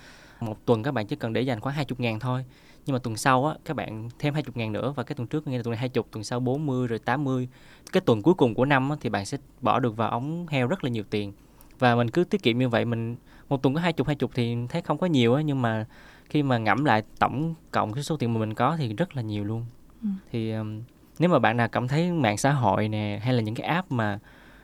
một 0.44 0.66
tuần 0.66 0.82
các 0.82 0.94
bạn 0.94 1.06
chỉ 1.06 1.16
cần 1.16 1.32
để 1.32 1.40
dành 1.40 1.60
khoảng 1.60 1.74
20 1.74 1.96
ngàn 1.98 2.20
thôi. 2.20 2.44
Nhưng 2.86 2.92
mà 2.94 2.98
tuần 2.98 3.16
sau 3.16 3.46
á 3.46 3.54
các 3.64 3.76
bạn 3.76 4.08
thêm 4.18 4.34
20 4.34 4.52
ngàn 4.54 4.72
nữa 4.72 4.92
và 4.96 5.02
cái 5.02 5.14
tuần 5.14 5.28
trước 5.28 5.46
nghĩa 5.46 5.56
là 5.56 5.62
tuần 5.62 5.72
này 5.72 5.78
20 5.78 6.04
tuần 6.10 6.24
sau 6.24 6.40
40 6.40 6.86
rồi 6.86 6.98
80 6.98 7.48
cái 7.92 8.00
tuần 8.00 8.22
cuối 8.22 8.34
cùng 8.34 8.54
của 8.54 8.64
năm 8.64 8.90
á, 8.90 8.96
thì 9.00 9.10
bạn 9.10 9.26
sẽ 9.26 9.38
bỏ 9.60 9.80
được 9.80 9.96
vào 9.96 10.10
ống 10.10 10.46
heo 10.48 10.66
rất 10.66 10.84
là 10.84 10.90
nhiều 10.90 11.04
tiền. 11.10 11.32
Và 11.78 11.94
mình 11.94 12.10
cứ 12.10 12.24
tiết 12.24 12.42
kiệm 12.42 12.58
như 12.58 12.68
vậy 12.68 12.84
mình 12.84 13.16
một 13.48 13.62
tuần 13.62 13.74
có 13.74 13.80
20 13.80 14.04
20 14.06 14.28
thì 14.34 14.56
thấy 14.68 14.82
không 14.82 14.98
có 14.98 15.06
nhiều 15.06 15.34
á 15.34 15.42
nhưng 15.42 15.62
mà 15.62 15.86
khi 16.28 16.42
mà 16.42 16.58
ngẫm 16.58 16.84
lại 16.84 17.02
tổng 17.18 17.54
cộng 17.70 17.92
cái 17.92 18.04
số 18.04 18.16
tiền 18.16 18.34
mà 18.34 18.40
mình 18.40 18.54
có 18.54 18.76
thì 18.76 18.94
rất 18.94 19.16
là 19.16 19.22
nhiều 19.22 19.44
luôn. 19.44 19.64
Ừ. 20.02 20.08
thì 20.32 20.52
um, 20.52 20.82
nếu 21.18 21.30
mà 21.30 21.38
bạn 21.38 21.56
nào 21.56 21.68
cảm 21.68 21.88
thấy 21.88 22.12
mạng 22.12 22.36
xã 22.36 22.52
hội 22.52 22.88
nè 22.88 23.20
hay 23.22 23.34
là 23.34 23.42
những 23.42 23.54
cái 23.54 23.66
app 23.66 23.92
mà 23.92 24.18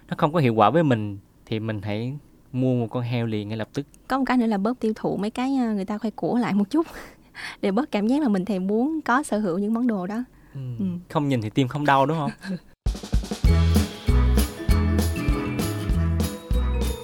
nó 0.08 0.14
không 0.18 0.32
có 0.32 0.40
hiệu 0.40 0.54
quả 0.54 0.70
với 0.70 0.82
mình 0.82 1.18
thì 1.46 1.60
mình 1.60 1.82
hãy 1.82 2.16
mua 2.52 2.74
một 2.74 2.86
con 2.90 3.02
heo 3.02 3.26
liền 3.26 3.48
ngay 3.48 3.58
lập 3.58 3.68
tức. 3.72 3.86
Có 4.08 4.18
một 4.18 4.24
cái 4.26 4.36
nữa 4.36 4.46
là 4.46 4.58
bớt 4.58 4.80
tiêu 4.80 4.92
thụ 4.96 5.16
mấy 5.16 5.30
cái 5.30 5.56
ờ, 5.56 5.74
người 5.74 5.84
ta 5.84 5.98
khoe 5.98 6.10
của 6.10 6.38
lại 6.38 6.54
một 6.54 6.70
chút 6.70 6.86
để 7.60 7.70
bớt 7.70 7.90
cảm 7.90 8.06
giác 8.06 8.22
là 8.22 8.28
mình 8.28 8.44
thèm 8.44 8.66
muốn 8.66 9.00
có 9.00 9.22
sở 9.22 9.38
hữu 9.38 9.58
những 9.58 9.74
món 9.74 9.86
đồ 9.86 10.06
đó. 10.06 10.24
Ừ. 10.54 10.60
Ừ. 10.78 10.84
không 11.08 11.28
nhìn 11.28 11.42
thì 11.42 11.50
tim 11.50 11.68
không 11.68 11.84
đau 11.84 12.06
đúng 12.06 12.18
không? 12.18 12.30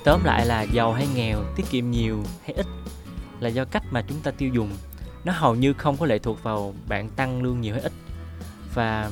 Tóm 0.04 0.24
lại 0.24 0.46
là 0.46 0.62
giàu 0.62 0.92
hay 0.92 1.08
nghèo 1.14 1.38
tiết 1.56 1.64
kiệm 1.70 1.90
nhiều 1.90 2.22
hay 2.44 2.54
ít 2.56 2.66
là 3.40 3.48
do 3.48 3.64
cách 3.64 3.82
mà 3.90 4.04
chúng 4.08 4.18
ta 4.22 4.30
tiêu 4.30 4.50
dùng. 4.54 4.70
Nó 5.24 5.32
hầu 5.32 5.54
như 5.54 5.72
không 5.72 5.96
có 5.96 6.06
lệ 6.06 6.18
thuộc 6.18 6.42
vào 6.42 6.74
bạn 6.88 7.08
tăng 7.08 7.42
lương 7.42 7.60
nhiều 7.60 7.74
hay 7.74 7.82
ít. 7.82 7.92
Và 8.74 9.10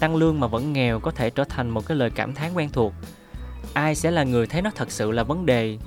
tăng 0.00 0.16
lương 0.16 0.40
mà 0.40 0.46
vẫn 0.46 0.72
nghèo 0.72 1.00
có 1.00 1.10
thể 1.10 1.30
trở 1.30 1.44
thành 1.44 1.70
một 1.70 1.86
cái 1.86 1.96
lời 1.96 2.10
cảm 2.10 2.34
thán 2.34 2.54
quen 2.54 2.68
thuộc 2.72 2.92
ai 3.72 3.94
sẽ 3.94 4.10
là 4.10 4.24
người 4.24 4.46
thấy 4.46 4.62
nó 4.62 4.70
thật 4.74 4.90
sự 4.90 5.10
là 5.10 5.22
vấn 5.22 5.46
đề? 5.46 5.78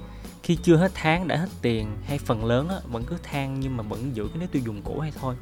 Khi 0.43 0.55
chưa 0.63 0.75
hết 0.75 0.91
tháng 0.93 1.27
đã 1.27 1.35
hết 1.35 1.49
tiền 1.61 1.87
hay 2.05 2.17
phần 2.17 2.45
lớn 2.45 2.69
á, 2.69 2.75
vẫn 2.91 3.03
cứ 3.03 3.17
than 3.23 3.59
nhưng 3.59 3.77
mà 3.77 3.83
vẫn 3.83 4.15
giữ 4.15 4.27
cái 4.27 4.37
nếp 4.37 4.51
tiêu 4.51 4.61
dùng 4.65 4.81
cũ 4.81 4.99
hay 4.99 5.11
thôi. 5.19 5.35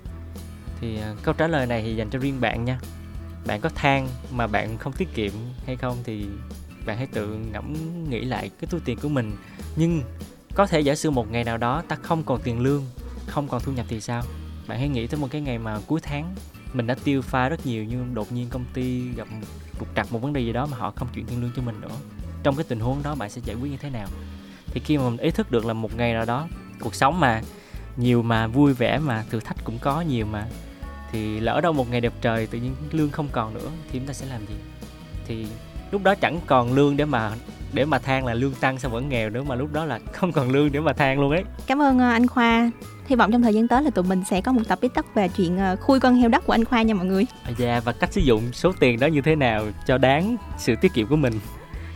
Thì 0.81 0.99
à, 1.01 1.15
câu 1.23 1.33
trả 1.33 1.47
lời 1.47 1.65
này 1.65 1.81
thì 1.81 1.95
dành 1.95 2.09
cho 2.09 2.19
riêng 2.19 2.41
bạn 2.41 2.65
nha. 2.65 2.79
Bạn 3.45 3.61
có 3.61 3.69
than 3.69 4.07
mà 4.31 4.47
bạn 4.47 4.77
không 4.77 4.93
tiết 4.93 5.13
kiệm 5.13 5.31
hay 5.65 5.75
không 5.75 5.97
thì 6.03 6.25
bạn 6.85 6.97
hãy 6.97 7.07
tự 7.07 7.27
ngẫm 7.51 7.73
nghĩ 8.09 8.21
lại 8.21 8.49
cái 8.59 8.67
túi 8.71 8.81
tiền 8.85 8.97
của 9.01 9.09
mình. 9.09 9.31
Nhưng 9.75 10.01
có 10.53 10.65
thể 10.67 10.79
giả 10.79 10.95
sử 10.95 11.11
một 11.11 11.31
ngày 11.31 11.43
nào 11.43 11.57
đó 11.57 11.83
ta 11.87 11.95
không 11.95 12.23
còn 12.23 12.41
tiền 12.43 12.59
lương 12.59 12.85
không 13.27 13.47
còn 13.47 13.61
thu 13.61 13.71
nhập 13.71 13.85
thì 13.89 14.01
sao? 14.01 14.23
Bạn 14.67 14.79
hãy 14.79 14.89
nghĩ 14.89 15.07
tới 15.07 15.19
một 15.19 15.27
cái 15.31 15.41
ngày 15.41 15.57
mà 15.57 15.79
cuối 15.87 15.99
tháng 16.03 16.35
mình 16.73 16.87
đã 16.87 16.95
tiêu 17.03 17.21
pha 17.21 17.49
rất 17.49 17.65
nhiều 17.65 17.83
nhưng 17.83 18.13
đột 18.13 18.31
nhiên 18.31 18.47
công 18.49 18.65
ty 18.73 19.09
gặp 19.09 19.27
trục 19.79 19.87
trặc 19.95 20.11
một 20.11 20.19
vấn 20.21 20.33
đề 20.33 20.41
gì 20.41 20.53
đó 20.53 20.67
mà 20.71 20.77
họ 20.77 20.93
không 20.95 21.07
chuyển 21.13 21.25
tiền 21.25 21.41
lương 21.41 21.51
cho 21.55 21.61
mình 21.61 21.81
nữa. 21.81 21.95
Trong 22.43 22.55
cái 22.55 22.65
tình 22.67 22.79
huống 22.79 23.03
đó 23.03 23.15
bạn 23.15 23.29
sẽ 23.29 23.41
giải 23.45 23.55
quyết 23.55 23.71
như 23.71 23.77
thế 23.77 23.89
nào? 23.89 24.07
Thì 24.65 24.79
khi 24.79 24.97
mà 24.97 25.03
mình 25.03 25.17
ý 25.17 25.31
thức 25.31 25.51
được 25.51 25.65
là 25.65 25.73
một 25.73 25.97
ngày 25.97 26.13
nào 26.13 26.25
đó 26.25 26.47
cuộc 26.79 26.95
sống 26.95 27.19
mà 27.19 27.41
nhiều 27.97 28.21
mà 28.21 28.47
vui 28.47 28.73
vẻ 28.73 28.99
mà 28.99 29.23
thử 29.29 29.39
thách 29.39 29.57
cũng 29.63 29.77
có 29.79 30.01
nhiều 30.01 30.25
mà, 30.25 30.47
thì 31.11 31.39
lỡ 31.39 31.61
đâu 31.61 31.73
một 31.73 31.91
ngày 31.91 32.01
đẹp 32.01 32.13
trời 32.21 32.47
tự 32.47 32.57
nhiên 32.57 32.75
lương 32.91 33.09
không 33.09 33.27
còn 33.31 33.53
nữa 33.53 33.69
thì 33.91 33.99
chúng 33.99 34.07
ta 34.07 34.13
sẽ 34.13 34.25
làm 34.25 34.41
gì? 34.45 34.55
Thì 35.27 35.47
lúc 35.91 36.03
đó 36.03 36.15
chẳng 36.15 36.39
còn 36.47 36.73
lương 36.73 36.97
để 36.97 37.05
mà 37.05 37.31
để 37.73 37.85
mà 37.85 37.99
than 37.99 38.25
là 38.25 38.33
lương 38.33 38.53
tăng 38.53 38.79
sao 38.79 38.91
vẫn 38.91 39.09
nghèo 39.09 39.29
nữa 39.29 39.43
mà 39.43 39.55
lúc 39.55 39.73
đó 39.73 39.85
là 39.85 39.99
không 40.13 40.31
còn 40.31 40.51
lương 40.51 40.71
để 40.71 40.79
mà 40.79 40.93
than 40.93 41.19
luôn 41.19 41.31
ấy. 41.31 41.43
Cảm 41.67 41.81
ơn 41.81 41.99
ờ, 41.99 42.09
anh 42.09 42.27
khoa 42.27 42.71
hy 43.07 43.15
vọng 43.15 43.31
trong 43.31 43.41
thời 43.41 43.53
gian 43.53 43.67
tới 43.67 43.83
là 43.83 43.89
tụi 43.89 44.03
mình 44.03 44.23
sẽ 44.29 44.41
có 44.41 44.51
một 44.51 44.61
tập 44.67 44.79
viết 44.81 44.93
tắt 44.93 45.05
về 45.15 45.27
chuyện 45.27 45.57
ờ, 45.57 45.75
khui 45.75 45.99
con 45.99 46.15
heo 46.15 46.29
đất 46.29 46.45
của 46.45 46.53
anh 46.53 46.65
khoa 46.65 46.81
nha 46.81 46.93
mọi 46.93 47.05
người 47.05 47.25
dạ 47.57 47.81
và 47.85 47.91
cách 47.91 48.13
sử 48.13 48.21
dụng 48.21 48.43
số 48.53 48.71
tiền 48.79 48.99
đó 48.99 49.07
như 49.07 49.21
thế 49.21 49.35
nào 49.35 49.65
cho 49.85 49.97
đáng 49.97 50.37
sự 50.57 50.75
tiết 50.81 50.93
kiệm 50.93 51.07
của 51.07 51.15
mình 51.15 51.33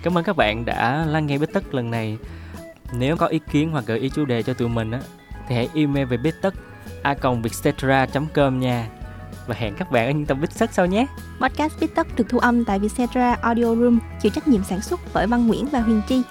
Cảm 0.04 0.18
ơn 0.18 0.24
các 0.24 0.36
bạn 0.36 0.66
đã 0.66 1.06
lắng 1.06 1.28
nghe 1.28 1.38
Bít 1.38 1.54
Tất 1.54 1.74
lần 1.74 1.92
này. 1.92 2.18
Nếu 2.94 3.18
có 3.18 3.28
ý 3.28 3.40
kiến 3.52 3.72
hoặc 3.72 3.84
gợi 3.88 4.00
ý 4.00 4.10
chủ 4.10 4.26
đề 4.26 4.44
cho 4.44 4.54
tụi 4.54 4.70
mình 4.70 4.92
á, 4.92 5.00
thì 5.48 5.56
hãy 5.56 5.70
email 5.74 6.06
về 6.06 6.18
bít 6.18 6.36
tất 6.42 6.54
a 7.04 7.14
com 7.14 8.60
nha. 8.60 8.88
Và 9.48 9.56
hẹn 9.58 9.76
các 9.76 9.92
bạn 9.92 10.06
ở 10.06 10.12
những 10.12 10.26
tập 10.26 10.38
Bít 10.42 10.50
Tất 10.60 10.74
sau 10.74 10.86
nhé. 10.86 11.06
Podcast 11.42 11.80
Bít 11.80 11.96
Tất 11.96 12.08
được 12.16 12.30
thu 12.30 12.40
âm 12.40 12.66
tại 12.66 12.80
Vietcetera 12.80 13.34
Audio 13.34 13.76
Room, 13.76 14.00
chịu 14.22 14.32
trách 14.36 14.48
nhiệm 14.48 14.64
sản 14.64 14.82
xuất 14.82 15.00
bởi 15.14 15.28
Văn 15.28 15.48
Nguyễn 15.48 15.66
và 15.66 15.80
Huyền 15.80 16.02
Chi. 16.08 16.22